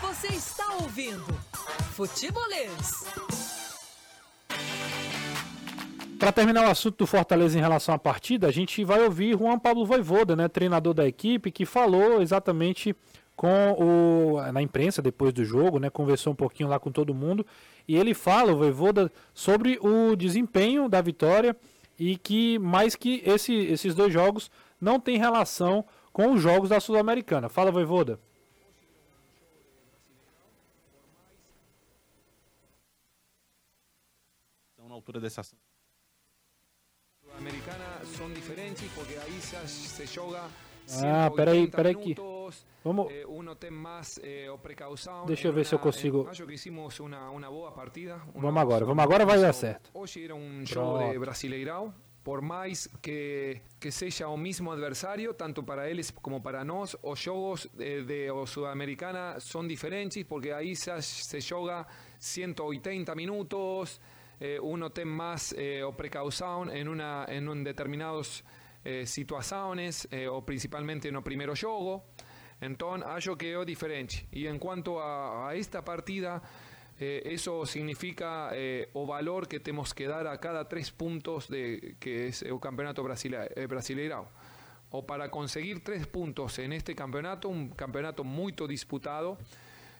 [0.00, 1.38] Você está ouvindo
[1.92, 3.04] Futebolês.
[6.20, 9.58] Para terminar o assunto do Fortaleza em relação à partida, a gente vai ouvir Juan
[9.58, 12.94] Pablo Voivoda, né, treinador da equipe, que falou exatamente
[13.34, 17.46] com o na imprensa depois do jogo, né, conversou um pouquinho lá com todo mundo,
[17.88, 21.56] e ele fala, o Voivoda, sobre o desempenho da vitória
[21.98, 26.80] e que mais que esse, esses dois jogos não tem relação com os jogos da
[26.80, 27.48] Sul-Americana.
[27.48, 28.20] Fala, Voivoda.
[34.74, 35.69] Então, na altura dessa ação.
[37.40, 40.42] Sudamericana son diferentes porque ahí se, se joga
[41.02, 42.14] Ah, peraí, 180 peraí que-
[42.84, 43.10] Vamos.
[45.26, 46.24] Deixa eu ver se eu consigo-
[48.34, 49.88] Vamos agora, vamos agora vai dar certo.
[49.94, 51.18] Hoje era um jogo de.
[51.18, 51.94] Brasileirão.
[52.22, 57.18] Por mais que, que seja o mesmo adversário, tanto para eles como para nós, os
[57.18, 61.86] jogos de, de Sudamericana são diferentes porque aí se, se joga
[62.18, 63.98] 180 minutos,
[64.40, 68.42] eh, uno tem mais eh, o precaução em, una, em um determinados
[68.84, 72.02] eh, situações, eh, ou principalmente no primeiro jogo.
[72.62, 74.26] Então, acho que é diferente.
[74.32, 76.42] E em quanto a, esta partida,
[76.98, 78.50] eso significa
[78.92, 83.02] o valor que temos que dar a cada tres puntos de que es el campeonato
[83.02, 84.28] brasile- brasileirão.
[84.90, 89.38] O para conseguir tres puntos en este campeonato, un campeonato muy disputado,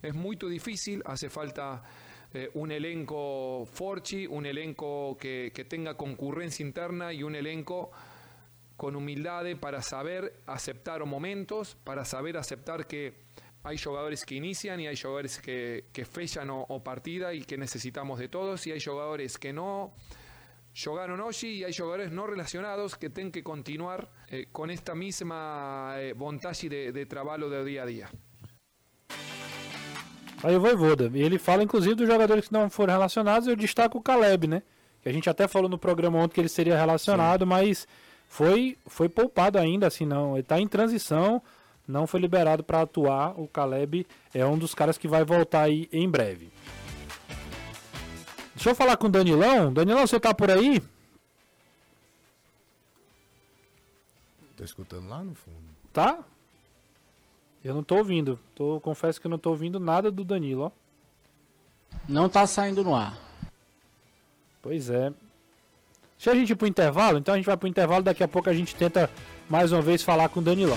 [0.02, 1.82] es muy difícil, hace falta
[2.32, 7.90] eh, un elenco forchi, un elenco que, que tenga concurrencia interna y un elenco
[8.76, 13.14] con humildad para saber aceptar momentos, para saber aceptar que
[13.62, 18.18] hay jugadores que inician y hay jugadores que, que fechan o, partida y que necesitamos
[18.18, 19.92] de todos y hay jugadores que no
[20.74, 25.96] jugaron hoy y hay jugadores no relacionados que tienen que continuar eh, con esta misma
[25.98, 28.10] eh, de, de trabajo de día a día.
[30.42, 31.10] Aí o Voivoda.
[31.14, 33.46] E ele fala, inclusive, dos jogadores que não foram relacionados.
[33.46, 34.62] Eu destaco o Caleb, né?
[35.02, 37.86] Que a gente até falou no programa ontem que ele seria relacionado, mas
[38.28, 40.32] foi, foi poupado ainda, assim, não.
[40.32, 41.42] Ele está em transição,
[41.86, 43.38] não foi liberado para atuar.
[43.38, 46.50] O Caleb é um dos caras que vai voltar aí em breve.
[48.54, 49.72] Deixa eu falar com o Danilão.
[49.72, 50.82] Danilão, você tá por aí?
[54.56, 55.56] Tô escutando lá no fundo.
[55.92, 56.18] Tá?
[57.64, 58.38] Eu não tô ouvindo.
[58.54, 60.70] Tô, confesso que eu não tô ouvindo nada do Danilo, ó.
[62.08, 63.18] Não tá saindo no ar.
[64.62, 65.12] Pois é.
[66.16, 68.50] Deixa a gente ir pro intervalo, então a gente vai pro intervalo, daqui a pouco
[68.50, 69.08] a gente tenta
[69.48, 70.76] mais uma vez falar com o Danilão.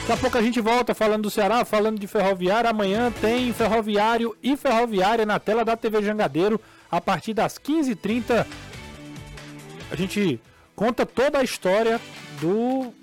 [0.00, 2.70] Daqui a pouco a gente volta falando do Ceará, falando de Ferroviário.
[2.70, 8.46] Amanhã tem Ferroviário e Ferroviária na tela da TV Jangadeiro a partir das 15h30.
[9.90, 10.40] A gente
[10.74, 12.00] conta toda a história
[12.40, 12.94] do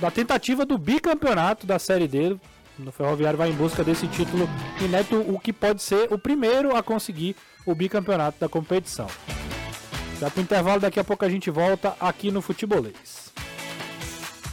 [0.00, 2.36] da tentativa do bicampeonato da Série D.
[2.78, 4.48] No Ferroviário vai em busca desse título
[4.80, 7.34] inédito, o que pode ser o primeiro a conseguir
[7.66, 9.08] o bicampeonato da competição.
[10.20, 13.32] Já pro intervalo, daqui a pouco a gente volta aqui no Futebolês.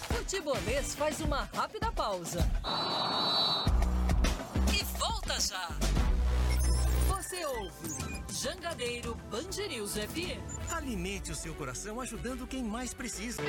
[0.10, 2.40] Futebolês faz uma rápida pausa.
[4.74, 5.70] E volta já.
[7.08, 9.18] Você ouve Jangadeiro
[9.70, 10.72] News FM.
[10.72, 13.42] Alimente o seu coração ajudando quem mais precisa.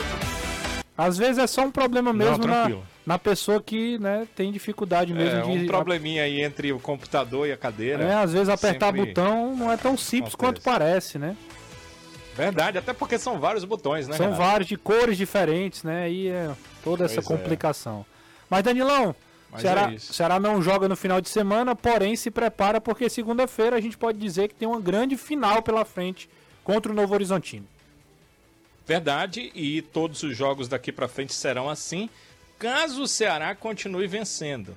[0.98, 2.82] Às vezes é só um problema mesmo na, tranquilo.
[3.04, 5.48] na pessoa que né, tem dificuldade mesmo É de.
[5.64, 7.98] um probleminha aí entre o computador e a cadeira.
[8.06, 10.36] né, às vezes apertar Sempre botão não é tão simples acontece.
[10.36, 11.36] quanto parece, né?
[12.34, 14.16] Verdade, até porque são vários botões, né?
[14.16, 14.42] São Renato?
[14.42, 16.04] vários de cores diferentes, né?
[16.04, 16.50] Aí é
[16.84, 17.28] toda essa Pois é.
[17.36, 18.04] complicação.
[18.48, 19.14] Mas Danilão,
[19.50, 19.98] Mas Ceará, é.
[19.98, 24.18] Ceará não joga no final de semana, porém se prepara porque segunda-feira a gente pode
[24.18, 26.28] dizer que tem uma grande final pela frente
[26.62, 27.66] contra o Novo Horizontino.
[28.86, 32.08] Verdade, e todos os jogos daqui pra frente serão assim,
[32.56, 34.76] caso o Ceará continue vencendo.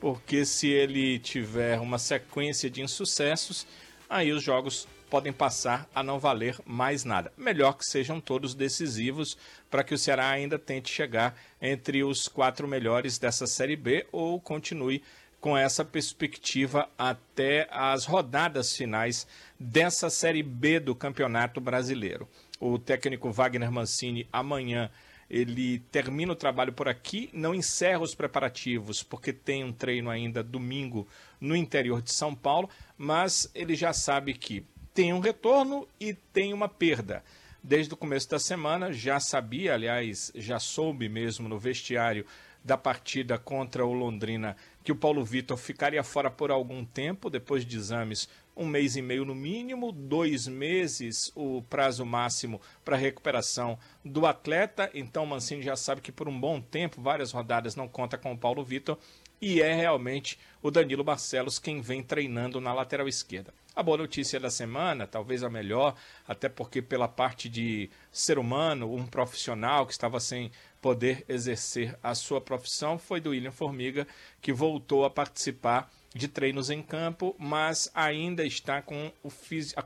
[0.00, 3.66] Porque se ele tiver uma sequência de insucessos,
[4.08, 7.32] aí os jogos podem passar a não valer mais nada.
[7.36, 9.36] Melhor que sejam todos decisivos
[9.68, 14.40] para que o Ceará ainda tente chegar entre os quatro melhores dessa Série B ou
[14.40, 15.02] continue
[15.40, 19.26] com essa perspectiva até as rodadas finais
[19.58, 22.28] dessa Série B do Campeonato Brasileiro.
[22.60, 24.90] O técnico Wagner Mancini amanhã
[25.30, 30.42] ele termina o trabalho por aqui, não encerra os preparativos, porque tem um treino ainda
[30.42, 31.08] domingo
[31.40, 32.68] no interior de São Paulo,
[32.98, 37.22] mas ele já sabe que tem um retorno e tem uma perda.
[37.62, 42.26] Desde o começo da semana, já sabia, aliás, já soube mesmo no vestiário
[42.64, 47.64] da partida contra o Londrina que o Paulo Vitor ficaria fora por algum tempo, depois
[47.64, 53.78] de exames, um mês e meio no mínimo, dois meses o prazo máximo para recuperação
[54.04, 54.90] do atleta.
[54.94, 58.32] Então, o Mancini já sabe que por um bom tempo, várias rodadas, não conta com
[58.32, 58.98] o Paulo Vitor
[59.40, 63.54] e é realmente o Danilo Barcelos quem vem treinando na lateral esquerda.
[63.74, 65.94] A boa notícia da semana, talvez a melhor,
[66.26, 70.50] até porque pela parte de ser humano, um profissional que estava sem
[70.82, 74.06] poder exercer a sua profissão, foi do William Formiga,
[74.40, 79.30] que voltou a participar de treinos em campo, mas ainda está com, o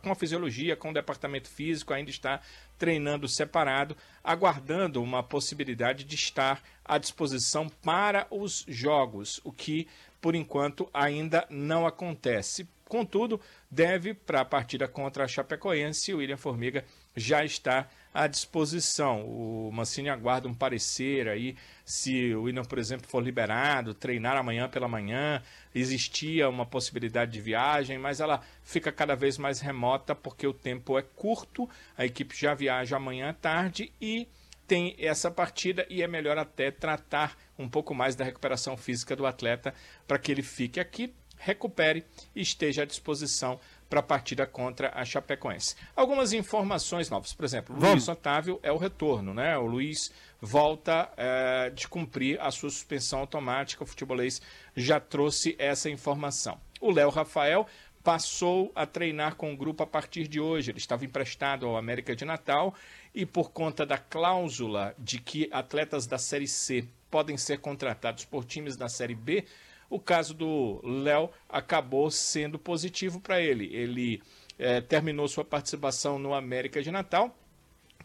[0.02, 2.40] com a fisiologia, com o departamento físico, ainda está
[2.78, 9.86] treinando separado, aguardando uma possibilidade de estar à disposição para os jogos, o que
[10.20, 12.66] por enquanto ainda não acontece.
[12.88, 16.84] Contudo, deve para a partida contra a Chapecoense, o William Formiga
[17.16, 19.26] já está à disposição.
[19.26, 24.68] O Mancini aguarda um parecer aí se o William, por exemplo, for liberado, treinar amanhã
[24.68, 25.42] pela manhã,
[25.74, 30.98] existia uma possibilidade de viagem, mas ela fica cada vez mais remota porque o tempo
[30.98, 34.28] é curto, a equipe já viaja amanhã à tarde e
[34.66, 39.26] tem essa partida e é melhor até tratar um pouco mais da recuperação física do
[39.26, 39.74] atleta
[40.06, 45.04] para que ele fique aqui, recupere e esteja à disposição para a partida contra a
[45.04, 45.76] Chapecoense.
[45.94, 49.56] Algumas informações novas, por exemplo, o Luiz Otávio é o retorno, né?
[49.58, 50.10] O Luiz
[50.44, 54.42] volta eh, de cumprir a sua suspensão automática, o futebolês
[54.76, 56.60] já trouxe essa informação.
[56.80, 57.66] O Léo Rafael
[58.02, 60.70] passou a treinar com o grupo a partir de hoje.
[60.70, 62.74] Ele estava emprestado ao América de Natal
[63.14, 68.44] e por conta da cláusula de que atletas da Série C podem ser contratados por
[68.44, 69.46] times da Série B,
[69.88, 73.74] o caso do Léo acabou sendo positivo para ele.
[73.74, 74.22] Ele
[74.58, 77.34] eh, terminou sua participação no América de Natal,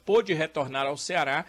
[0.06, 1.46] pôde retornar ao Ceará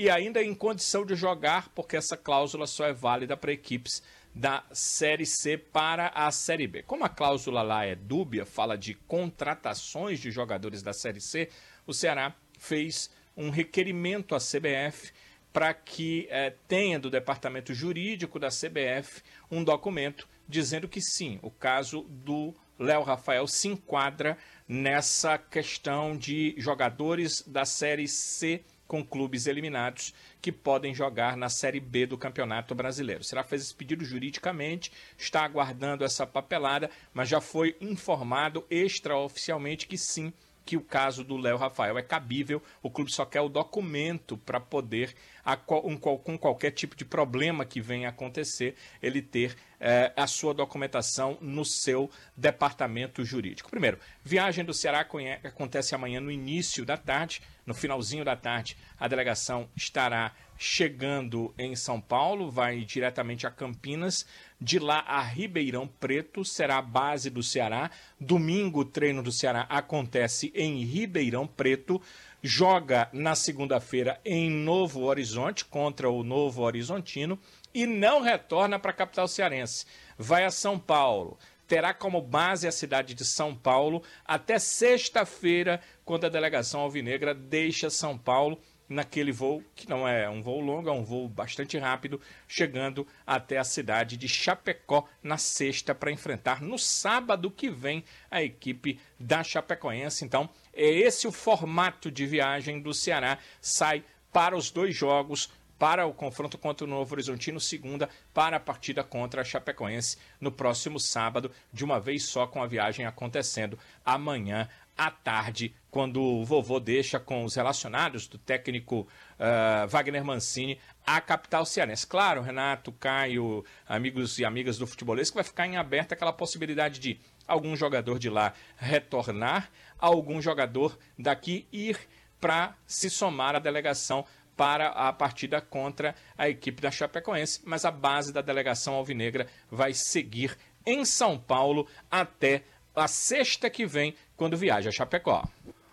[0.00, 4.02] e ainda em condição de jogar, porque essa cláusula só é válida para equipes
[4.34, 6.82] da Série C para a Série B.
[6.82, 11.50] Como a cláusula lá é dúbia, fala de contratações de jogadores da Série C,
[11.86, 15.12] o Ceará fez um requerimento à CBF
[15.52, 21.50] para que eh, tenha do departamento jurídico da CBF um documento dizendo que sim, o
[21.50, 29.46] caso do Léo Rafael se enquadra nessa questão de jogadores da Série C com clubes
[29.46, 33.22] eliminados que podem jogar na Série B do Campeonato Brasileiro.
[33.22, 39.96] Será fez esse pedido juridicamente, está aguardando essa papelada, mas já foi informado extraoficialmente que
[39.96, 40.32] sim,
[40.64, 44.60] que o caso do Léo Rafael é cabível, o clube só quer o documento para
[44.60, 50.26] poder, a, um, com qualquer tipo de problema que venha acontecer, ele ter eh, a
[50.26, 53.70] sua documentação no seu departamento jurídico.
[53.70, 55.06] Primeiro, viagem do Ceará
[55.44, 61.74] acontece amanhã no início da tarde, no finalzinho da tarde, a delegação estará chegando em
[61.74, 64.26] São Paulo, vai diretamente a Campinas,
[64.60, 67.90] de lá a Ribeirão Preto, será a base do Ceará.
[68.20, 71.98] Domingo, o treino do Ceará acontece em Ribeirão Preto.
[72.42, 77.38] Joga na segunda-feira em Novo Horizonte contra o Novo Horizontino
[77.72, 79.86] e não retorna para a capital cearense.
[80.18, 81.38] Vai a São Paulo.
[81.66, 87.88] Terá como base a cidade de São Paulo até sexta-feira, quando a delegação alvinegra deixa
[87.88, 92.20] São Paulo naquele voo, que não é um voo longo, é um voo bastante rápido,
[92.48, 98.42] chegando até a cidade de Chapecó na sexta para enfrentar no sábado que vem a
[98.42, 100.24] equipe da Chapecoense.
[100.24, 103.38] Então, é esse o formato de viagem do Ceará.
[103.60, 105.48] Sai para os dois jogos,
[105.80, 110.52] para o confronto contra o Novo Horizontino, segunda, para a partida contra a Chapecoense no
[110.52, 114.68] próximo sábado, de uma vez só, com a viagem acontecendo amanhã
[115.00, 119.08] à tarde, quando o vovô deixa com os relacionados do técnico
[119.38, 122.06] uh, Wagner Mancini a capital cearense.
[122.06, 127.00] Claro, Renato, Caio, amigos e amigas do futebolês, que vai ficar em aberto aquela possibilidade
[127.00, 131.98] de algum jogador de lá retornar, algum jogador daqui ir
[132.38, 137.90] para se somar à delegação para a partida contra a equipe da Chapecoense, mas a
[137.90, 144.56] base da delegação alvinegra vai seguir em São Paulo até a sexta que vem, quando
[144.56, 145.46] viaja a Chapecó.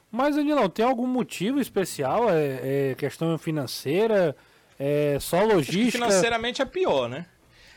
[0.10, 2.30] Mas, Danilão, tem algum motivo especial?
[2.30, 4.34] É, é questão financeira?
[4.80, 5.92] É só logística?
[5.92, 7.26] financeiramente é pior, né?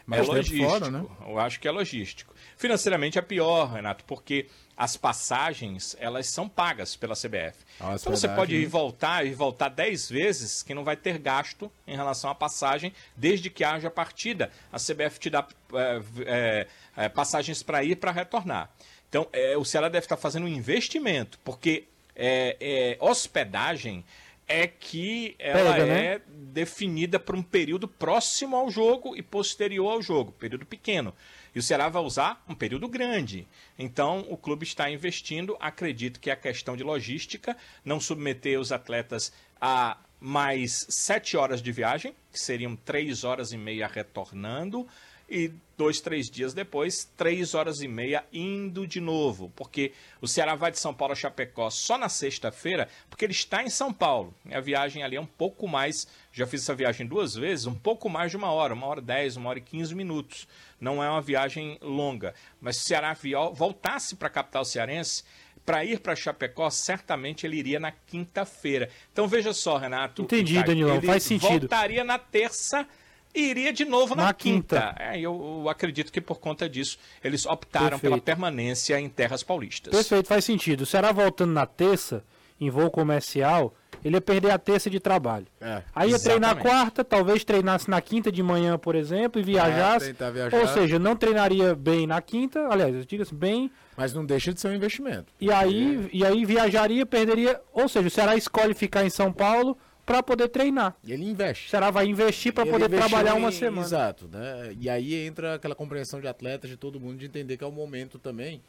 [0.07, 0.71] Mas é logístico.
[0.71, 1.05] Fora, né?
[1.27, 2.33] Eu acho que é logístico.
[2.57, 7.59] Financeiramente é pior, Renato, porque as passagens, elas são pagas pela CBF.
[7.81, 11.71] Nossa, então você pode ir voltar e voltar 10 vezes que não vai ter gasto
[11.85, 14.53] em relação à passagem, desde que haja partida.
[14.73, 18.71] A CBF te dá é, é, é passagens para ir para retornar.
[19.11, 24.05] Então, é, o Ceará deve estar fazendo um investimento, porque é, é, hospedagem
[24.47, 26.05] é que ela Pega, né?
[26.07, 31.15] é definida por um período próximo ao jogo e posterior ao jogo, período pequeno.
[31.55, 33.47] E o Ceará vai usar um período grande.
[33.77, 35.57] Então, o clube está investindo.
[35.61, 41.73] Acredito que a questão de logística, não submeter os atletas a mais sete horas de
[41.73, 44.87] viagem, que seriam três horas e meia retornando
[45.31, 50.55] e dois, três dias depois, três horas e meia indo de novo, porque o Ceará
[50.55, 54.35] vai de São Paulo a Chapecó só na sexta-feira, porque ele está em São Paulo.
[54.53, 58.11] A viagem ali é um pouco mais, já fiz essa viagem duas vezes, um pouco
[58.11, 60.47] mais de uma hora, uma hora dez, uma hora e quinze minutos.
[60.79, 63.17] Não é uma viagem longa, mas se o Ceará
[63.55, 65.25] voltasse para a capital cearense,
[65.65, 68.91] para ir para Chapecó, certamente ele iria na quinta-feira.
[69.13, 70.23] Então veja só, Renato.
[70.23, 71.61] Entendi, Danilão, faz sentido.
[71.61, 72.87] Voltaria na terça
[73.35, 74.81] iria de novo na, na quinta.
[74.81, 74.95] quinta.
[74.99, 78.03] É, eu, eu, acredito que por conta disso eles optaram Perfeito.
[78.03, 79.93] pela permanência em terras paulistas.
[79.93, 80.83] Perfeito, faz sentido.
[80.83, 82.25] O Ceará voltando na terça,
[82.61, 85.47] em voo comercial, ele ia perder a terça de trabalho.
[85.61, 90.15] É, Aí ia treinar quarta, talvez treinasse na quinta de manhã, por exemplo, e viajasse.
[90.51, 93.71] É, ou seja, não treinaria bem na quinta, aliás, diga-se bem.
[93.97, 95.27] Mas não deixa de ser um investimento.
[95.39, 96.17] E aí, é.
[96.17, 97.61] e aí viajaria, perderia.
[97.73, 99.77] Ou seja, o Ceará escolhe ficar em São Paulo
[100.11, 100.97] para poder treinar.
[101.05, 101.69] E ele investe.
[101.69, 103.87] O Ceará vai investir para poder trabalhar uma semana.
[103.87, 104.75] Exato, né?
[104.81, 107.71] E aí entra aquela compreensão de atletas, de todo mundo, de entender que é o
[107.71, 108.61] momento também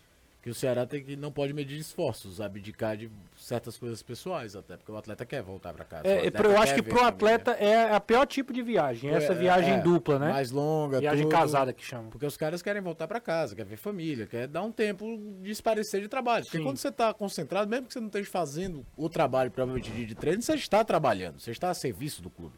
[0.42, 4.76] que o Ceará tem que não pode medir esforços, abdicar de certas coisas pessoais, até
[4.76, 6.08] porque o atleta quer voltar para casa.
[6.08, 9.76] É, eu acho que pro atleta é a pior tipo de viagem, é, essa viagem
[9.76, 10.30] é, dupla, né?
[10.30, 12.10] Mais longa, viagem tudo, casada que chama.
[12.10, 15.06] Porque os caras querem voltar para casa, quer ver família, quer dar um tempo
[15.44, 16.44] de esparecer de trabalho.
[16.44, 16.64] Porque Sim.
[16.64, 20.42] quando você está concentrado, mesmo que você não esteja fazendo o trabalho provavelmente de treino,
[20.42, 22.56] você está trabalhando, você está a serviço do clube.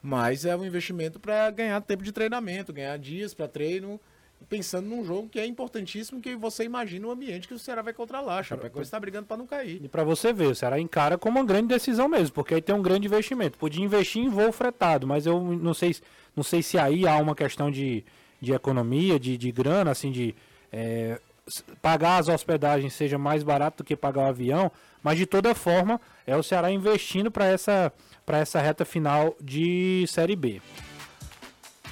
[0.00, 4.00] Mas é um investimento para ganhar tempo de treinamento, ganhar dias para treino
[4.48, 7.92] pensando num jogo que é importantíssimo, que você imagina o ambiente que o Ceará vai
[7.92, 8.42] contra lá.
[8.42, 9.80] Chapecoense está brigando para não cair.
[9.82, 12.74] E para você ver, o Ceará encara como uma grande decisão mesmo, porque aí tem
[12.74, 13.58] um grande investimento.
[13.58, 15.94] Podia investir em voo fretado, mas eu não sei,
[16.34, 18.04] não sei se aí há uma questão de,
[18.40, 20.34] de economia, de, de grana, assim, de
[20.72, 21.20] é,
[21.80, 24.70] pagar as hospedagens seja mais barato do que pagar o avião,
[25.02, 27.92] mas de toda forma é o Ceará investindo para essa,
[28.26, 30.60] essa reta final de Série B.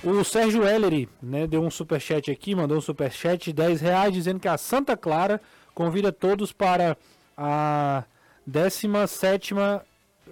[0.03, 4.39] O Sérgio Ellery né, deu um superchat aqui, mandou um superchat de 10 reais dizendo
[4.39, 5.41] que a Santa Clara
[5.75, 6.97] convida todos para
[7.37, 8.05] a
[8.47, 9.55] 17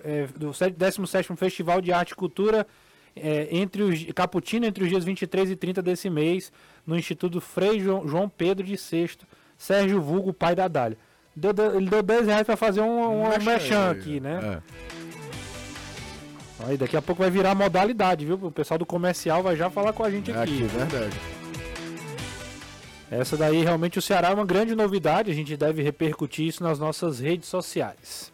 [0.05, 2.67] é, do 17º Festival de Arte e Cultura
[3.17, 6.53] é, entre os Caputino entre os dias 23 e 30 desse mês
[6.87, 10.99] no Instituto Frei João, Pedro de Sexto, Sérgio Vulgo, pai da Dália.
[11.35, 14.61] Deu, ele deu 10 reais pra fazer um, um aí, aqui, né?
[14.61, 14.85] É.
[16.61, 18.39] Aí daqui a pouco vai virar modalidade, viu?
[18.41, 20.65] O pessoal do comercial vai já falar com a gente É aqui.
[20.65, 21.17] aqui, verdade.
[23.11, 26.79] Essa daí realmente o Ceará é uma grande novidade, a gente deve repercutir isso nas
[26.79, 28.33] nossas redes sociais.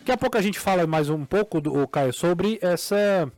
[0.00, 3.30] Daqui a pouco a gente fala mais um pouco, do, Caio, sobre essa,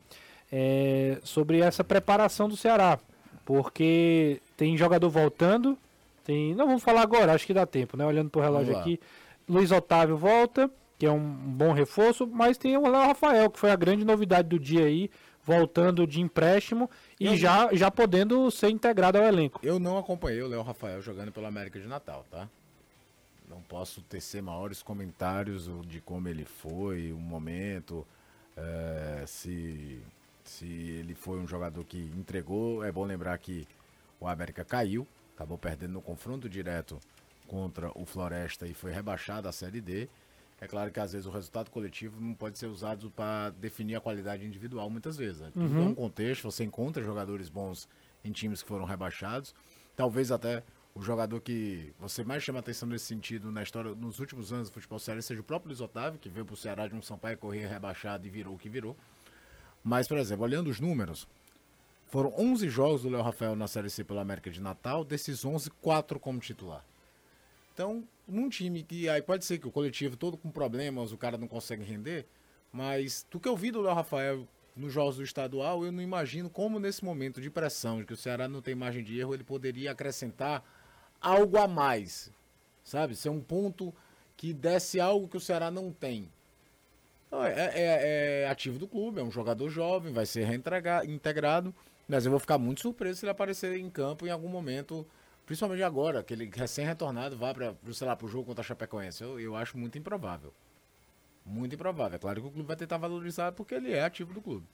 [0.51, 2.97] é, sobre essa preparação do Ceará.
[3.43, 5.77] Porque tem jogador voltando,
[6.23, 6.55] tem.
[6.55, 8.05] Não vamos falar agora, acho que dá tempo, né?
[8.05, 8.99] Olhando pro relógio aqui.
[9.49, 10.71] Luiz Otávio volta,
[11.01, 14.47] que é um bom reforço, mas tem o Léo Rafael, que foi a grande novidade
[14.47, 15.09] do dia aí,
[15.43, 16.87] voltando de empréstimo
[17.19, 19.59] e Eu- já, já podendo ser integrado ao elenco.
[19.63, 22.47] Eu não acompanhei o Léo Rafael jogando pela América de Natal, tá?
[23.49, 28.05] Não posso tecer maiores comentários de como ele foi, o momento,
[28.55, 29.99] é, se,
[30.43, 32.83] se ele foi um jogador que entregou.
[32.83, 33.67] É bom lembrar que
[34.19, 36.99] o América caiu, acabou perdendo no confronto direto
[37.47, 40.07] contra o Floresta e foi rebaixado à Série D.
[40.61, 43.99] É claro que às vezes o resultado coletivo não pode ser usado para definir a
[43.99, 45.41] qualidade individual muitas vezes.
[45.41, 45.49] né?
[45.51, 47.89] Tudo é um contexto, você encontra jogadores bons
[48.23, 49.55] em times que foram rebaixados.
[49.95, 54.53] Talvez até o jogador que você mais chama atenção nesse sentido na história, nos últimos
[54.53, 57.01] anos do futebol sério, seja o próprio Luiz Otávio, que veio pro Ceará de um
[57.01, 58.95] Sampaio correr rebaixado e virou o que virou.
[59.83, 61.27] Mas, por exemplo, olhando os números,
[62.05, 65.71] foram 11 jogos do Léo Rafael na Série C pela América de Natal, desses 11,
[65.81, 66.85] 4 como titular.
[67.81, 71.35] Então, num time que aí pode ser que o coletivo todo com problemas, o cara
[71.35, 72.27] não consegue render,
[72.71, 76.47] mas do que eu vi do Léo Rafael nos jogos do estadual, eu não imagino
[76.47, 79.43] como nesse momento de pressão, de que o Ceará não tem margem de erro, ele
[79.43, 80.63] poderia acrescentar
[81.19, 82.31] algo a mais,
[82.83, 83.15] sabe?
[83.15, 83.91] Ser um ponto
[84.37, 86.29] que desse algo que o Ceará não tem.
[87.31, 91.73] É, é- é ativo do clube, é um jogador jovem, vai ser reintegra- integrado,
[92.07, 95.03] mas eu vou ficar muito surpreso se ele aparecer em campo em algum momento,
[95.51, 99.21] principalmente agora, que ele recém-retornado vá para, sei lá, pro jogo contra a Chapecoense.
[99.21, 100.53] Eu, eu acho muito improvável.
[101.45, 102.15] Muito improvável.
[102.15, 104.65] É claro que o clube vai tentar valorizar porque ele é ativo do clube.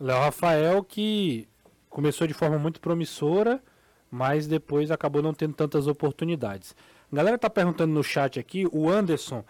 [0.00, 1.46] Léo Rafael que
[1.88, 3.62] começou de forma muito promissora,
[4.10, 6.74] mas depois acabou não tendo tantas oportunidades.
[7.12, 9.44] A galera tá perguntando no chat aqui, o Anderson,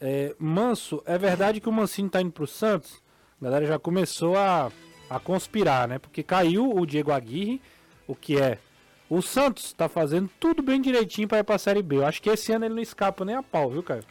[0.00, 3.02] é, Manso, é verdade que o Mancini tá indo pro Santos?
[3.40, 4.70] A galera já começou a,
[5.10, 5.98] a conspirar, né?
[5.98, 7.60] Porque caiu o Diego Aguirre,
[8.06, 8.60] o que é...
[9.08, 11.96] O Santos tá fazendo tudo bem direitinho para ir pra Série B.
[11.96, 14.02] Eu acho que esse ano ele não escapa nem a pau, viu, Caio?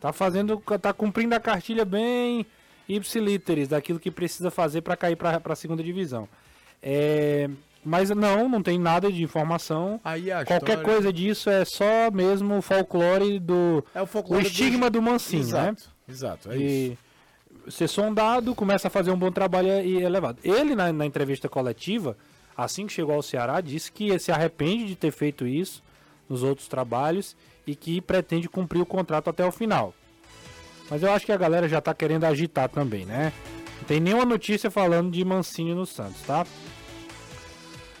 [0.00, 2.46] Tá fazendo, tá cumprindo a cartilha bem
[2.88, 6.28] ipsiliteris daquilo que precisa fazer para cair para a segunda divisão.
[6.82, 7.48] É,
[7.84, 10.00] mas não, não tem nada de informação.
[10.46, 14.88] Qualquer história- coisa disso é só mesmo o folclore do É o o folclore estigma
[14.88, 15.48] do Mancini, né?
[15.48, 16.98] Exato, exato, é isso.
[17.66, 20.38] E ser sondado, começa a fazer um bom trabalho e é levado.
[20.44, 22.16] Ele, na, na entrevista coletiva,
[22.58, 25.80] assim que chegou ao Ceará, disse que se arrepende de ter feito isso
[26.28, 29.94] nos outros trabalhos e que pretende cumprir o contrato até o final.
[30.90, 33.32] Mas eu acho que a galera já tá querendo agitar também, né?
[33.78, 36.44] Não tem nenhuma notícia falando de Mancini no Santos, tá?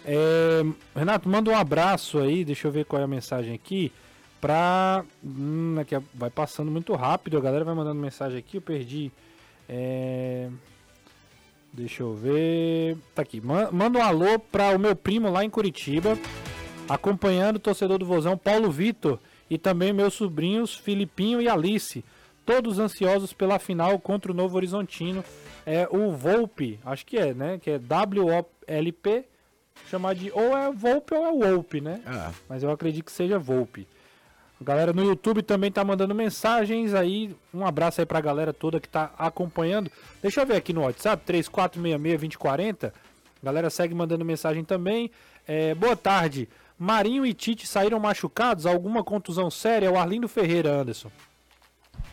[0.04, 0.62] É,
[0.96, 3.92] Renato, manda um abraço aí, deixa eu ver qual é a mensagem aqui.
[4.40, 5.04] Pra.
[5.22, 9.12] Hum, aqui vai passando muito rápido, a galera vai mandando mensagem aqui, eu perdi.
[9.68, 10.48] É,
[11.72, 12.96] Deixa eu ver.
[13.14, 13.40] Tá aqui.
[13.40, 16.18] Ma- Manda um alô para o meu primo lá em Curitiba,
[16.88, 19.18] acompanhando o torcedor do Vozão, Paulo Vitor,
[19.50, 22.04] e também meus sobrinhos Filipinho e Alice,
[22.44, 25.24] todos ansiosos pela final contra o Novo Horizontino.
[25.66, 27.58] É o Volpe, acho que é, né?
[27.58, 29.24] Que é W-O-L-P,
[29.90, 32.00] chamar de ou é Volpe ou é Wolpe, né?
[32.06, 33.86] Ah, mas eu acredito que seja Volpe.
[34.60, 37.34] A galera no YouTube também tá mandando mensagens aí.
[37.54, 39.90] Um abraço aí pra galera toda que tá acompanhando.
[40.20, 42.92] Deixa eu ver aqui no WhatsApp, 3466-2040.
[43.40, 45.10] A galera segue mandando mensagem também.
[45.46, 46.48] É, boa tarde.
[46.76, 48.66] Marinho e Tite saíram machucados?
[48.66, 49.90] Alguma contusão séria?
[49.92, 51.10] O Arlindo Ferreira, Anderson.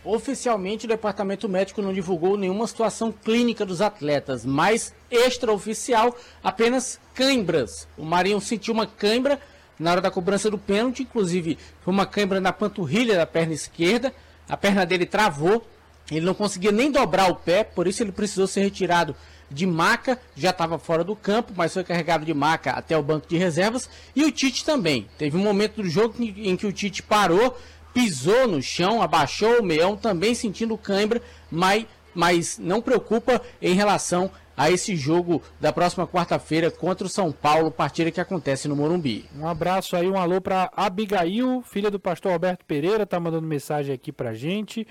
[0.04, 7.88] Oficialmente, o departamento médico não divulgou nenhuma situação clínica dos atletas, mas extraoficial, apenas cãibras.
[7.98, 9.40] O Marinho sentiu uma cãibra
[9.80, 14.14] na hora da cobrança do pênalti, inclusive foi uma cãibra na panturrilha da perna esquerda.
[14.48, 15.66] A perna dele travou,
[16.12, 19.16] ele não conseguia nem dobrar o pé, por isso ele precisou ser retirado
[19.50, 23.28] de maca, já estava fora do campo, mas foi carregado de maca até o banco
[23.28, 23.90] de reservas.
[24.16, 25.08] E o Tite também.
[25.18, 27.58] Teve um momento do jogo em em que o Tite parou,
[27.94, 34.32] pisou no chão, abaixou o meião, também sentindo cãibra, mas, mas não preocupa em relação
[34.56, 39.26] a esse jogo da próxima quarta-feira contra o São Paulo, partida que acontece no Morumbi.
[39.36, 43.94] Um abraço aí, um alô pra Abigail, filha do pastor Alberto Pereira, tá mandando mensagem
[43.94, 44.88] aqui pra gente.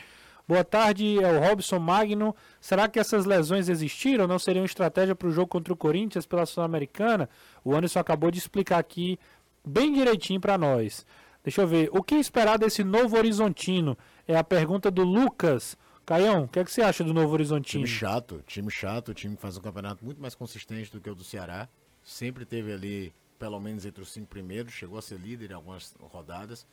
[0.47, 2.37] Boa tarde, é o Robson Magno.
[2.61, 4.27] Será que essas lesões existiram?
[4.27, 7.31] Não seriam estratégia para o jogo contra o Corinthians pela Sul-Americana?
[7.65, 9.19] O Anderson acabou de explicar aqui
[9.65, 11.07] bem direitinho para nós.
[11.43, 11.89] Deixa eu ver.
[11.93, 13.97] O que esperar desse novo Horizontino?
[14.29, 15.79] É a pergunta do Lucas.
[16.07, 17.85] Caião, o que, é que você acha do novo Horizontino?
[17.85, 21.15] Time chato, time chato, time que faz um campeonato muito mais consistente do que o
[21.15, 21.67] do Ceará.
[22.03, 25.95] Sempre teve ali, pelo menos entre os cinco primeiros, chegou a ser líder em algumas
[25.99, 26.67] rodadas.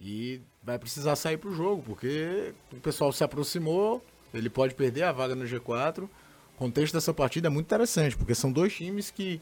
[0.00, 5.12] E vai precisar sair pro jogo, porque o pessoal se aproximou, ele pode perder a
[5.12, 6.04] vaga no G4.
[6.04, 6.08] O
[6.56, 9.40] contexto dessa partida é muito interessante, porque são dois times que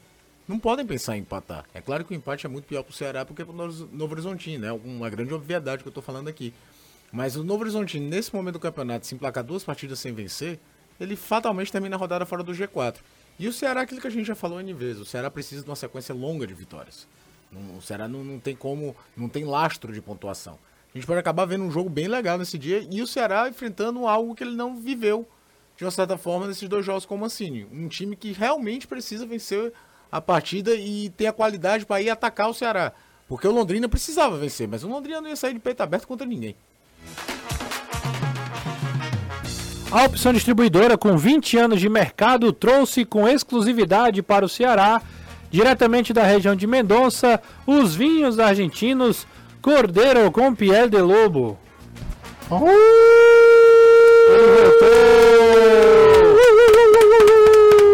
[0.49, 1.67] não podem pensar em empatar.
[1.75, 4.65] É claro que o empate é muito pior pro Ceará porque é pro Novo Horizontino,
[4.65, 4.73] né?
[4.73, 6.55] uma grande obviedade que eu tô falando aqui.
[7.17, 10.61] Mas o Novo Horizontino, nesse momento do campeonato, se emplacar duas partidas sem vencer,
[11.01, 12.97] ele fatalmente termina a rodada fora do G4.
[13.39, 15.71] E o Ceará, aquilo que a gente já falou N vezes, o Ceará precisa de
[15.71, 17.09] uma sequência longa de vitórias.
[17.75, 20.59] O Ceará não, não tem como, não tem lastro de pontuação.
[20.95, 24.07] A gente pode acabar vendo um jogo bem legal nesse dia e o Ceará enfrentando
[24.07, 25.27] algo que ele não viveu
[25.75, 27.67] de uma certa forma nesses dois jogos com o Mancini.
[27.73, 29.73] Um time que realmente precisa vencer
[30.13, 32.93] a partida e ter a qualidade para ir atacar o Ceará.
[33.27, 36.27] Porque o Londrina precisava vencer, mas o Londrina não ia sair de peito aberto contra
[36.27, 36.55] ninguém.
[39.91, 45.01] A opção distribuidora com 20 anos de mercado trouxe com exclusividade para o Ceará,
[45.51, 49.27] diretamente da região de Mendonça, os vinhos argentinos
[49.63, 51.59] Cordeiro com Piel de Lobo.
[52.51, 52.65] Oh!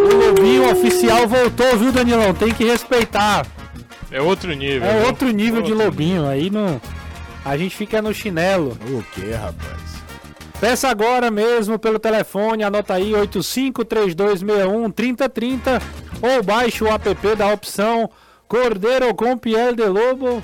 [0.04, 2.34] O Lobinho oficial voltou, viu, Danilão?
[2.34, 3.46] Tem que respeitar.
[4.10, 4.86] É outro nível.
[4.86, 5.06] É viu?
[5.06, 6.26] outro nível de Lobinho.
[6.26, 6.80] Aí não.
[7.44, 8.78] A gente fica no chinelo.
[8.88, 9.82] O que, rapaz?
[10.60, 15.82] Peça agora mesmo pelo telefone, anota aí 8532613030
[16.22, 18.08] ou baixe o app da opção
[18.46, 20.40] Cordeiro com Piel de Lobo.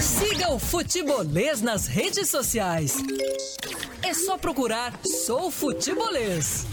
[0.00, 2.98] Siga o Futebolês nas redes sociais.
[4.04, 6.64] É só procurar Sou Futebolês.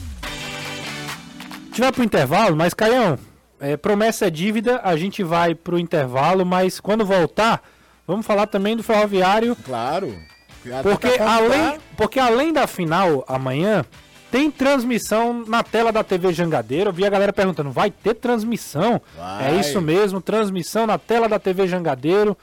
[1.70, 3.18] A gente vai pro intervalo, mas Caião,
[3.60, 7.62] é, promessa é dívida, a gente vai pro intervalo, mas quando voltar,
[8.08, 10.16] vamos falar também do Ferroviário, Claro.
[10.82, 13.86] porque além, porque além da final amanhã,
[14.32, 16.90] tem transmissão na tela da TV Jangadeiro.
[16.90, 19.02] Eu vi a galera perguntando, vai ter transmissão?
[19.18, 19.56] Vai.
[19.56, 22.38] É isso mesmo, transmissão na tela da TV Jangadeiro.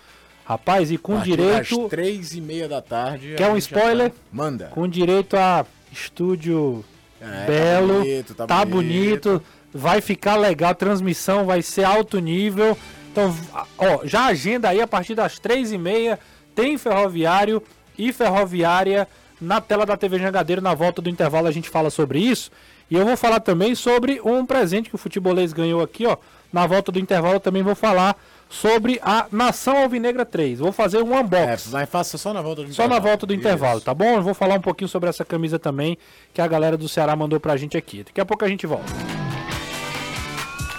[0.44, 3.34] Rapaz, e com direito, três e meia da tarde.
[3.36, 4.10] Quer um spoiler?
[4.10, 4.66] tá- Manda.
[4.66, 6.84] com direito a estúdio
[7.26, 9.30] É, tá belo, bonito, tá tá, bonito.
[9.30, 12.76] bonito, vai ficar legal, a transmissão vai ser alto nível.
[13.10, 13.34] Então,
[13.78, 16.18] ó, já agenda aí a partir das três e meia,
[16.54, 17.62] tem ferroviário
[17.98, 19.08] e ferroviária
[19.40, 20.62] na tela da TV Jangadeiro.
[20.62, 22.50] Na volta do intervalo a gente fala sobre isso.
[22.90, 26.16] E eu vou falar também sobre um presente que o futebolês ganhou aqui, ó.
[26.52, 28.16] Na volta do intervalo eu também vou falar
[28.48, 30.58] sobre a Nação Alvinegra 3.
[30.60, 31.70] Vou fazer um É, unboxing.
[31.72, 33.40] mas faça só na volta do Só na volta do Isso.
[33.40, 34.16] intervalo, tá bom?
[34.16, 35.98] Eu vou falar um pouquinho sobre essa camisa também,
[36.32, 38.04] que a galera do Ceará mandou pra gente aqui.
[38.04, 38.86] Daqui a pouco a gente volta.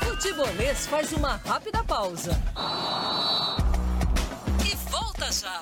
[0.04, 2.32] Futebolês faz uma rápida pausa.
[4.66, 5.60] E volta já.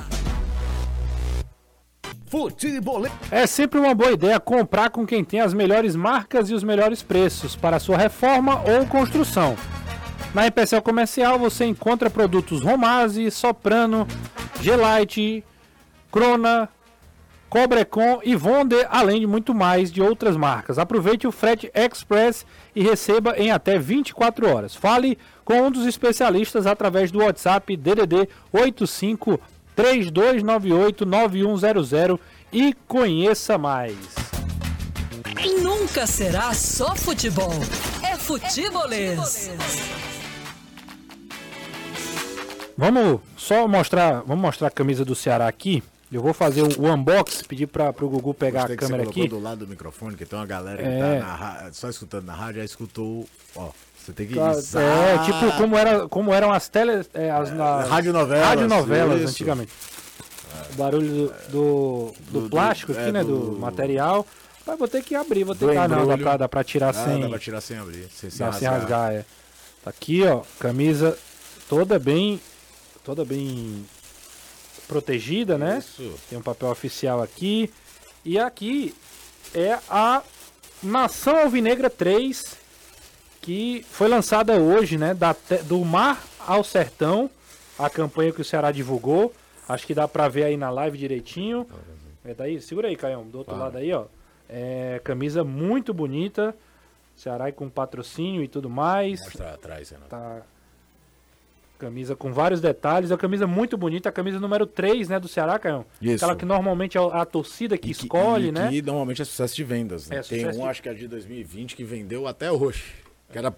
[2.28, 3.14] Futebolês.
[3.32, 7.02] É sempre uma boa ideia comprar com quem tem as melhores marcas e os melhores
[7.02, 9.56] preços para sua reforma ou construção.
[10.36, 14.06] Na Empecel Comercial você encontra produtos Romase, Soprano,
[14.62, 15.46] Gelite,
[16.12, 16.68] Crona,
[17.50, 20.78] Cobrecon e Vonde, além de muito mais de outras marcas.
[20.78, 24.76] Aproveite o frete express e receba em até 24 horas.
[24.76, 29.40] Fale com um dos especialistas através do WhatsApp DDD 85
[29.74, 32.20] 3298 9100
[32.52, 33.96] e conheça mais.
[35.62, 37.54] Nunca será só futebol.
[38.04, 39.50] É futebolês.
[42.78, 45.84] Vamos só mostrar, vamos mostrar a camisa do Ceará aqui.
[46.12, 48.92] Eu vou fazer o, o unboxing, pedir para o Gugu pegar Gostei a que você
[48.92, 49.28] câmera aqui.
[49.28, 51.20] do lado do microfone, que tem uma galera que É.
[51.20, 53.28] tá ra- só escutando na rádio, já escutou.
[53.56, 54.38] Ó, você tem que.
[54.40, 54.54] É,
[55.26, 57.06] tipo como, era, como eram as tele.
[57.14, 59.30] É, as, na, radionovelas, radionovelas isso.
[59.32, 59.72] antigamente.
[60.74, 63.24] O barulho do, do, do Do- plástico do- aqui, é, né?
[63.24, 64.26] Do, material.
[64.66, 65.78] Mas vou ter que abrir, vou ter que.
[65.78, 67.20] Ah, não, dá pra, dá pra tirar Ah, sem.
[67.22, 68.08] dá pra tirar sem abrir.
[68.14, 68.74] Sem, sem dá sem rasgar.
[69.02, 69.26] rasgar, é.
[69.84, 70.42] Tá aqui, ó.
[70.60, 71.18] Camisa
[71.68, 72.40] toda bem.
[73.06, 73.86] Toda bem
[74.88, 75.78] protegida, né?
[75.78, 76.20] Isso.
[76.28, 77.72] Tem um papel oficial aqui.
[78.26, 78.96] E aqui
[79.54, 80.24] é a
[80.82, 82.58] Nação Alvinegra 3,
[83.42, 85.14] que foi lançada hoje, né?
[85.14, 85.36] Da
[85.66, 87.30] do Mar ao Sertão,
[87.78, 89.32] a campanha que o Ceará divulgou.
[89.70, 91.68] Acho que dá pra ver aí na live direitinho.
[92.24, 94.06] É daí, segura aí, Caião, do outro lado aí, ó.
[94.50, 96.56] É, camisa muito bonita.
[97.16, 99.22] Ceará com patrocínio e tudo mais.
[99.22, 100.10] Mostra atrás, Renato.
[100.10, 100.42] Tá.
[101.78, 105.28] Camisa com vários detalhes, é uma camisa muito bonita, a camisa número 3, né, do
[105.28, 105.86] Ceará, Caio?
[106.02, 106.24] Isso.
[106.24, 108.70] Aquela que normalmente é a torcida que E escolhe, e né?
[108.70, 110.10] Que normalmente é sucesso de vendas.
[110.10, 110.18] né?
[110.18, 112.94] É, Tem um, de- acho que é de 2020, que vendeu até hoje.
[113.32, 113.54] Que era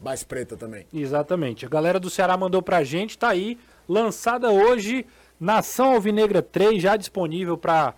[0.00, 0.86] mais preta também.
[0.94, 1.66] Exatamente.
[1.66, 3.58] A galera do Ceará mandou pra gente, tá aí,
[3.88, 5.04] lançada hoje,
[5.38, 7.94] Nação Alvinegra 3, já disponível pra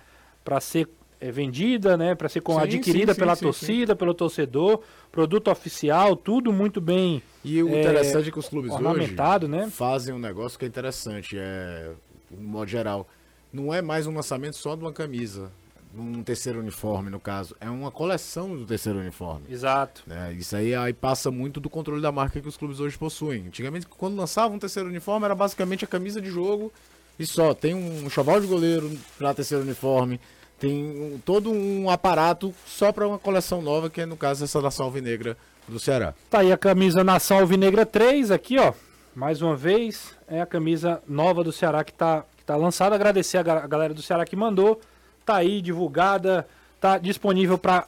[0.60, 0.88] ser
[1.20, 4.80] é, vendida, né, para ser com- Sim, adquirida sim, sim, pela sim, torcida, pelo torcedor,
[5.12, 9.56] produto oficial, tudo muito bem E o É, interessante é que os clubes ornamentado, hoje
[9.56, 9.70] né?
[9.70, 11.90] fazem um negócio que é interessante, é,
[12.30, 13.06] no modo geral.
[13.52, 15.50] Não é mais um lançamento só de uma camisa,
[15.96, 17.56] um terceiro uniforme, no caso.
[17.60, 19.44] É uma coleção do terceiro uniforme.
[19.50, 20.02] Exato.
[20.06, 20.32] né?
[20.38, 23.46] Isso aí, aí passa muito do controle da marca que os clubes hoje possuem.
[23.48, 26.72] Antigamente, quando lançavam um terceiro uniforme, era basicamente a camisa de jogo
[27.18, 27.52] e só.
[27.54, 30.20] Tem um choval de goleiro para terceiro uniforme,
[30.60, 34.70] tem todo um aparato só para uma coleção nova, que é no caso essa da
[34.70, 35.36] Salve Negra
[35.66, 36.14] do Ceará.
[36.28, 38.72] Tá aí a camisa Nação Alvinegra 3 aqui, ó.
[39.16, 42.94] Mais uma vez, é a camisa nova do Ceará que tá, que tá lançada.
[42.94, 44.80] Agradecer a, ga- a galera do Ceará que mandou.
[45.24, 46.46] Tá aí divulgada,
[46.80, 47.86] tá disponível para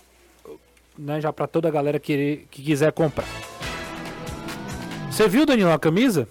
[0.98, 3.26] né, já para toda a galera que, que quiser comprar.
[5.10, 6.26] Você viu, Danilo, a camisa?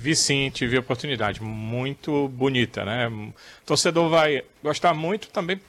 [0.00, 1.42] Vi sim, tive oportunidade.
[1.42, 3.06] Muito bonita, né?
[3.06, 3.34] O
[3.66, 5.60] torcedor vai gostar muito também.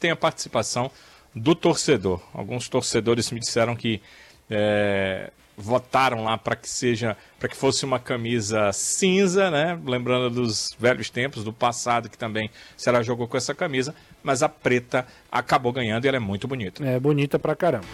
[0.00, 0.90] Tem a participação
[1.34, 2.22] do torcedor.
[2.32, 4.00] Alguns torcedores me disseram que
[4.48, 9.78] é, votaram lá para que seja, para que fosse uma camisa cinza, né?
[9.84, 14.48] Lembrando dos velhos tempos, do passado, que também será jogou com essa camisa, mas a
[14.48, 16.82] preta acabou ganhando e ela é muito bonita.
[16.82, 17.86] É bonita pra caramba.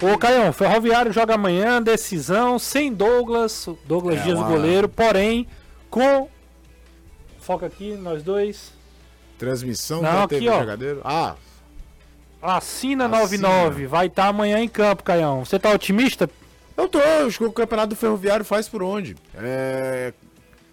[0.00, 5.46] Ô, Caião, Ferroviário joga amanhã, decisão, sem Douglas, Douglas É Dias, o uma- goleiro, porém,
[5.90, 6.28] com.
[7.40, 8.72] Foca aqui, nós dois.
[9.38, 10.60] Transmissão Não, da aqui, TV ó.
[10.60, 11.00] Jogadeiro.
[11.04, 11.34] Ah,
[12.40, 13.48] Assina Assina.
[13.48, 15.44] 99, vai estar amanhã em campo, Caião.
[15.44, 16.30] Você tá otimista?
[16.76, 19.16] eu tô, acho que o campeonato do Ferroviário faz por onde?
[19.34, 20.12] É,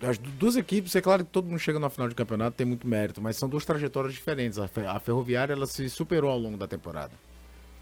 [0.07, 2.67] as du- duas equipes, é claro que todo mundo chega na final de campeonato, tem
[2.67, 4.59] muito mérito, mas são duas trajetórias diferentes.
[4.59, 7.11] A, Fe- a Ferroviária, ela se superou ao longo da temporada.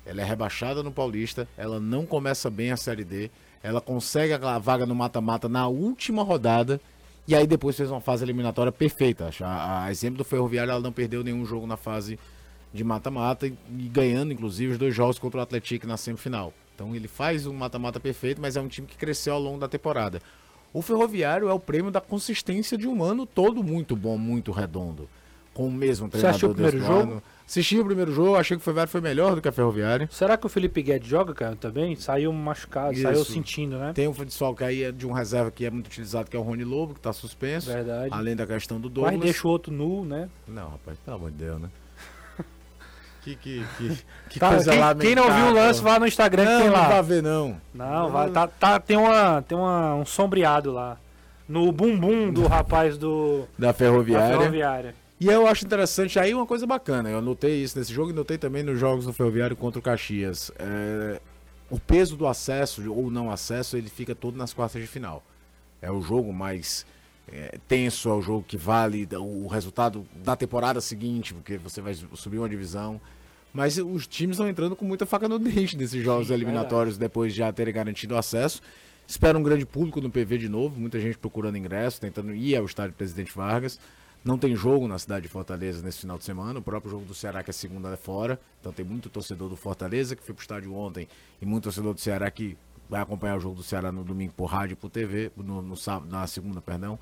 [0.05, 3.31] Ela é rebaixada no Paulista, ela não começa bem a Série D,
[3.61, 6.79] ela consegue a vaga no mata-mata na última rodada,
[7.25, 9.29] e aí depois fez uma fase eliminatória perfeita.
[9.41, 12.19] A, a exemplo do Ferroviário, ela não perdeu nenhum jogo na fase
[12.73, 16.53] de mata-mata e ganhando, inclusive, os dois jogos contra o Atlético na semifinal.
[16.75, 19.67] Então ele faz um mata-mata perfeito, mas é um time que cresceu ao longo da
[19.67, 20.21] temporada.
[20.73, 25.07] O Ferroviário é o prêmio da consistência de um ano todo muito bom, muito redondo.
[25.53, 27.13] Com o mesmo Você assistiu treinador o primeiro jogo?
[27.13, 27.23] ano.
[27.45, 30.07] Assisti o primeiro jogo, achei que o Ferroviário foi melhor do que a Ferroviária.
[30.11, 31.95] Será que o Felipe Guedes joga, Caião, também?
[31.95, 33.01] Saiu machucado, Isso.
[33.03, 33.91] saiu sentindo, né?
[33.93, 36.63] Tem um desfalque aí de um reserva que é muito utilizado, que é o Rony
[36.63, 37.69] Lobo, que tá suspenso.
[37.69, 38.09] Verdade.
[38.11, 39.13] Além da questão do Douglas.
[39.15, 40.29] Mas deixa o outro nu, né?
[40.47, 41.69] Não, rapaz, pelo amor de Deus, né?
[43.21, 43.97] que, que, que,
[44.29, 46.69] que Tá, coisa quem, quem não viu o lance, vá no Instagram que Não, tem
[46.69, 46.87] não lá.
[46.89, 47.61] vai ver, não.
[47.73, 50.97] Não, vai, tá, tá- tem, uma, tem uma, um sombreado lá.
[51.47, 54.95] No bumbum do rapaz do, Da da Ferroviária.
[55.23, 57.09] E eu acho interessante aí uma coisa bacana.
[57.09, 60.51] Eu notei isso nesse jogo e notei também nos jogos do Ferroviário contra o Caxias.
[60.59, 61.21] É,
[61.69, 65.23] o peso do acesso ou não acesso, ele fica todo nas quartas de final.
[65.81, 66.85] É o jogo mais
[67.31, 71.93] é, tenso, é o jogo que vale o resultado da temporada seguinte, porque você vai
[71.93, 72.99] subir uma divisão.
[73.53, 77.31] Mas os times estão entrando com muita faca no dente nesses jogos Sim, eliminatórios depois
[77.31, 78.61] de já terem garantido o acesso.
[79.07, 82.65] Espero um grande público no PV de novo, muita gente procurando ingresso, tentando ir ao
[82.65, 83.79] estádio Presidente Vargas.
[84.23, 86.59] Não tem jogo na cidade de Fortaleza nesse final de semana.
[86.59, 88.39] O próprio jogo do Ceará, que é segunda, é fora.
[88.61, 91.07] Então tem muito torcedor do Fortaleza que foi pro estádio ontem
[91.41, 92.57] e muito torcedor do Ceará que
[92.89, 95.75] vai acompanhar o jogo do Ceará no domingo por rádio e por TV, no, no
[95.75, 96.97] sábado, na segunda, perdão.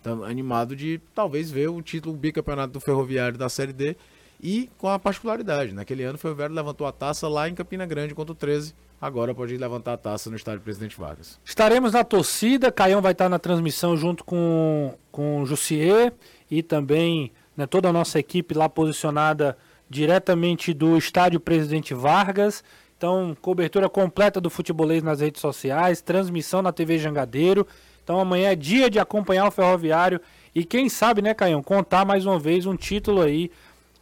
[0.00, 3.96] Então, animado de talvez ver o título bicampeonato do Ferroviário da Série D
[4.42, 5.72] e com a particularidade.
[5.72, 8.74] Naquele ano o Ferroviário levantou a taça lá em Campina Grande contra o 13.
[9.00, 11.38] Agora pode levantar a taça no estádio Presidente Vargas.
[11.44, 16.12] Estaremos na torcida, Caião vai estar na transmissão junto com, com o Jussier
[16.54, 19.58] e também né, toda a nossa equipe lá posicionada
[19.90, 22.62] diretamente do estádio Presidente Vargas.
[22.96, 27.66] Então, cobertura completa do futebolês nas redes sociais, transmissão na TV Jangadeiro.
[28.04, 30.20] Então, amanhã é dia de acompanhar o Ferroviário
[30.54, 33.50] e quem sabe, né, Caião, contar mais uma vez um título aí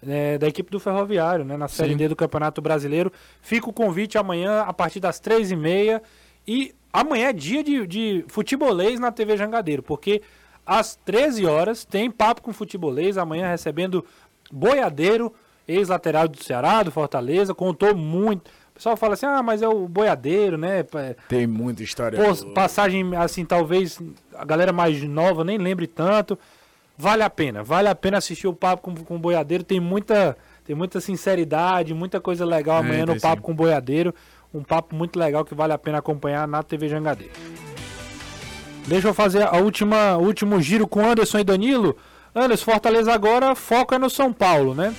[0.07, 3.11] é, da equipe do Ferroviário, né, na Série D do Campeonato Brasileiro.
[3.41, 6.03] Fica o convite amanhã a partir das três e meia
[6.47, 10.21] e amanhã é dia de, de futebolês na TV Jangadeiro, porque
[10.67, 14.05] às 13 horas tem papo com futebolês, amanhã recebendo
[14.51, 15.33] Boiadeiro,
[15.67, 18.49] ex-lateral do Ceará, do Fortaleza, contou muito.
[18.71, 20.85] O pessoal fala assim, ah, mas é o Boiadeiro, né?
[21.29, 22.19] Tem muita história.
[22.19, 24.01] Pô, passagem assim, talvez
[24.35, 26.39] a galera mais nova nem lembre tanto.
[26.97, 29.65] Vale a pena, vale a pena assistir o papo com, com o boiadeiro.
[29.65, 33.43] Tem muita, tem muita sinceridade, muita coisa legal amanhã no tem papo sim.
[33.43, 34.15] com o boiadeiro.
[34.55, 37.33] Um papo muito legal que vale a pena acompanhar na TV Jangadeiro.
[38.87, 41.97] Deixa eu fazer a última último giro com Anderson e Danilo.
[42.35, 44.95] Anderson, Fortaleza agora foca no São Paulo, né?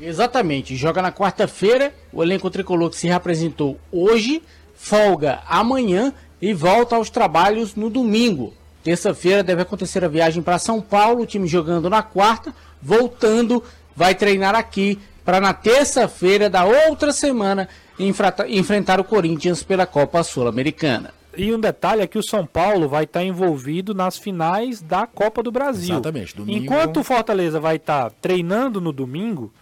[0.00, 4.42] Exatamente, joga na quarta-feira, o elenco tricolor que se representou hoje,
[4.74, 8.52] folga amanhã e volta aos trabalhos no domingo.
[8.84, 13.64] Terça-feira deve acontecer a viagem para São Paulo, o time jogando na quarta, voltando,
[13.94, 21.15] vai treinar aqui para na terça-feira da outra semana enfrentar o Corinthians pela Copa Sul-Americana.
[21.36, 25.42] E um detalhe é que o São Paulo vai estar envolvido nas finais da Copa
[25.42, 25.94] do Brasil.
[25.94, 29.52] Exatamente, domingo- Enquanto o Fortaleza vai estar treinando no domingo,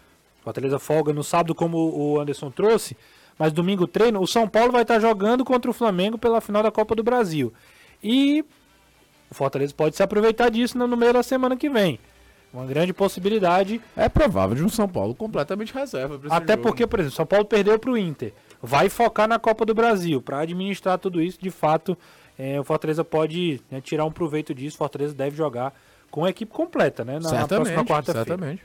[0.42, 2.96] Fortaleza folga no sábado, como o Anderson trouxe,
[3.38, 6.70] mas domingo treino, o São Paulo vai estar jogando contra o Flamengo pela final da
[6.70, 7.52] Copa do Brasil.
[8.02, 8.44] E
[9.30, 11.98] o Fortaleza pode se aproveitar disso no meio da semana que vem.
[12.52, 16.20] Uma grande possibilidade É provável de um São Paulo completamente reserva.
[16.30, 16.62] até jogo.
[16.62, 18.32] porque, por exemplo, São Paulo perdeu para o Inter.
[18.64, 20.22] Vai focar na Copa do Brasil.
[20.22, 21.96] Para administrar tudo isso, de fato,
[22.38, 24.76] eh, o Fortaleza pode né, tirar um proveito disso.
[24.76, 25.74] O Fortaleza deve jogar
[26.10, 27.18] com a equipe completa, né?
[27.20, 28.24] Na, na próxima quarta-feira.
[28.24, 28.62] certamente.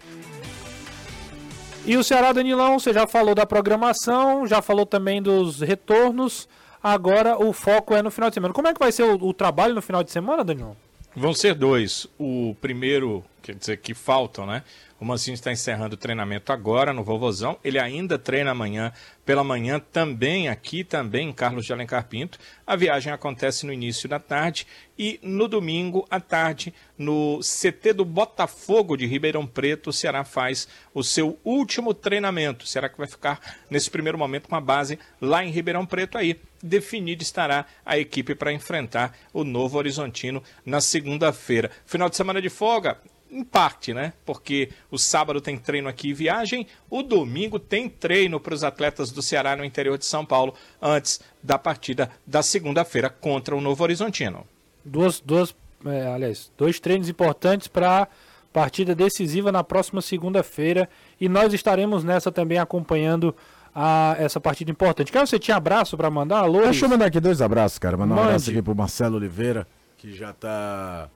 [1.86, 6.48] E o Ceará, Danilão, você já falou da programação, já falou também dos retornos.
[6.82, 8.54] Agora o foco é no final de semana.
[8.54, 10.78] Como é que vai ser o, o trabalho no final de semana, Danilão?
[11.16, 12.08] Vão ser dois.
[12.18, 14.64] O primeiro, quer dizer, que faltam, né?
[15.00, 17.58] O Mancini está encerrando o treinamento agora no Vovozão.
[17.64, 18.92] Ele ainda treina amanhã,
[19.26, 22.38] pela manhã, também aqui, também em Carlos de Alencar Pinto.
[22.68, 24.68] A viagem acontece no início da tarde
[24.98, 30.68] e no domingo à tarde, no CT do Botafogo de Ribeirão Preto, o Ceará faz
[30.94, 32.68] o seu último treinamento.
[32.68, 36.38] Será que vai ficar nesse primeiro momento com a base lá em Ribeirão Preto aí?
[36.62, 41.72] Definida estará a equipe para enfrentar o Novo Horizontino na segunda-feira.
[41.86, 43.00] Final de semana de folga,
[43.32, 44.14] em parte, né?
[44.26, 49.12] Porque o sábado tem treino aqui e viagem, o domingo tem treino para os atletas
[49.12, 53.84] do Ceará no interior de São Paulo, antes da partida da segunda-feira contra o Novo
[53.84, 54.46] Horizontino.
[54.84, 55.56] Duas, duas,
[55.86, 58.08] é, aliás, dois treinos importantes para
[58.52, 60.90] partida decisiva na próxima segunda-feira.
[61.20, 63.36] E nós estaremos nessa também acompanhando
[63.74, 65.12] a, essa partida importante.
[65.12, 66.40] Quer você tinha abraço para mandar?
[66.40, 66.62] Alô?
[66.62, 67.96] Deixa eu mandar aqui dois abraços, cara.
[67.96, 69.68] Mandar um abraço aqui pro Marcelo Oliveira,
[69.98, 71.10] que já tá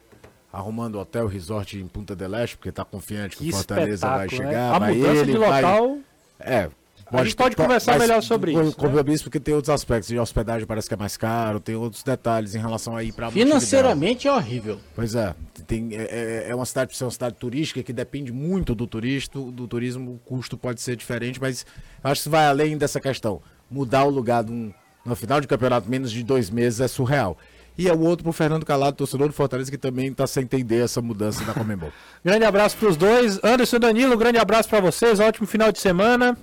[0.54, 4.26] arrumando hotel resort em Punta del Este, porque tá confiante que, Que o Fortaleza vai
[4.28, 4.56] espetáculo, né?
[4.60, 4.76] chegar.
[4.76, 5.98] A vai mudança ele, de vai- local.
[6.40, 6.70] É.
[7.12, 9.14] A gente pode conversar melhor sobre isso, Sobre né?
[9.14, 10.08] isso, porque tem outros aspectos.
[10.10, 14.28] De hospedagem parece que é mais caro, tem outros detalhes em relação aí pra Financeiramente
[14.28, 14.80] é horrível.
[14.96, 15.36] Pois é,
[15.68, 19.38] tem, é, é- é uma cidade, ser uma cidade turística que depende muito do turista,
[19.40, 21.66] do turismo, o custo pode ser diferente, mas
[22.04, 23.42] eu acho que vai além dessa questão.
[23.70, 24.74] Mudar o lugar de um-
[25.06, 27.38] no final de campeonato, menos de dois meses, é surreal.
[27.78, 30.84] E é o outro pro Fernando Calado, torcedor do Fortaleza, que também tá sem entender
[30.84, 31.92] essa mudança da Comembol.
[32.24, 33.40] Grande abraço para os dois.
[33.44, 35.20] Anderson e Danilo, grande abraço para vocês.
[35.20, 36.38] Ótimo final de semana.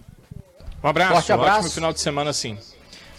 [0.82, 1.56] Um abraço, Forte abraço.
[1.58, 2.58] ótimo final de semana sim.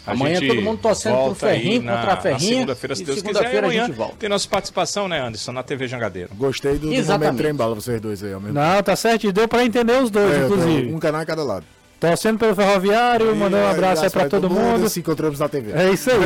[0.05, 3.18] A Amanhã todo mundo torcendo pro Ferrinho na- contra a Ferrinha, segunda-feira, se e Deus
[3.22, 3.30] quiser.
[3.30, 4.16] E segunda-feira a amanhã gente volta.
[4.18, 6.30] tem nossa participação, né, Anderson, na TV Jangadeiro.
[6.34, 9.28] Gostei do, do momento trem bala, vocês dois aí, ao mesmo Não, tá certo.
[9.28, 10.91] e Deu para entender os dois, É, inclusive.
[10.93, 11.66] um canal em cada lado.
[12.02, 14.89] Torcendo pelo Ferroviário, mandando um abraço aí para todo mundo.
[14.89, 15.72] Se encontramos na TV.
[15.72, 16.18] É isso aí.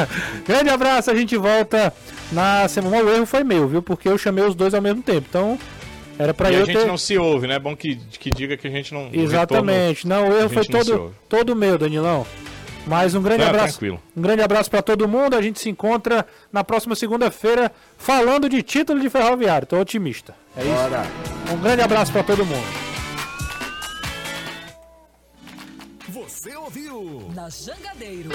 [0.48, 1.92] Grande abraço, a gente volta
[2.32, 2.96] na semana.
[3.04, 3.82] O erro foi meu, viu?
[3.82, 5.26] Porque eu chamei os dois ao mesmo tempo.
[5.28, 5.58] Então,
[6.18, 6.86] era pra E eu a gente ter.
[6.86, 7.56] não se ouve, né?
[7.56, 9.10] É bom que, que diga que a gente não.
[9.12, 10.08] Exatamente.
[10.08, 12.26] Não, o erro foi todo, todo meu, Danilão.
[12.86, 13.74] Mas um grande Não, abraço.
[13.74, 14.00] tranquilo.
[14.16, 15.36] Um grande abraço para todo mundo.
[15.36, 19.66] A gente se encontra na próxima segunda-feira falando de título de ferroviário.
[19.66, 20.34] Tô otimista.
[20.56, 20.72] É isso.
[20.72, 21.04] Bora.
[21.52, 22.64] Um grande abraço para todo mundo.
[27.34, 28.30] Na Jangadeiro.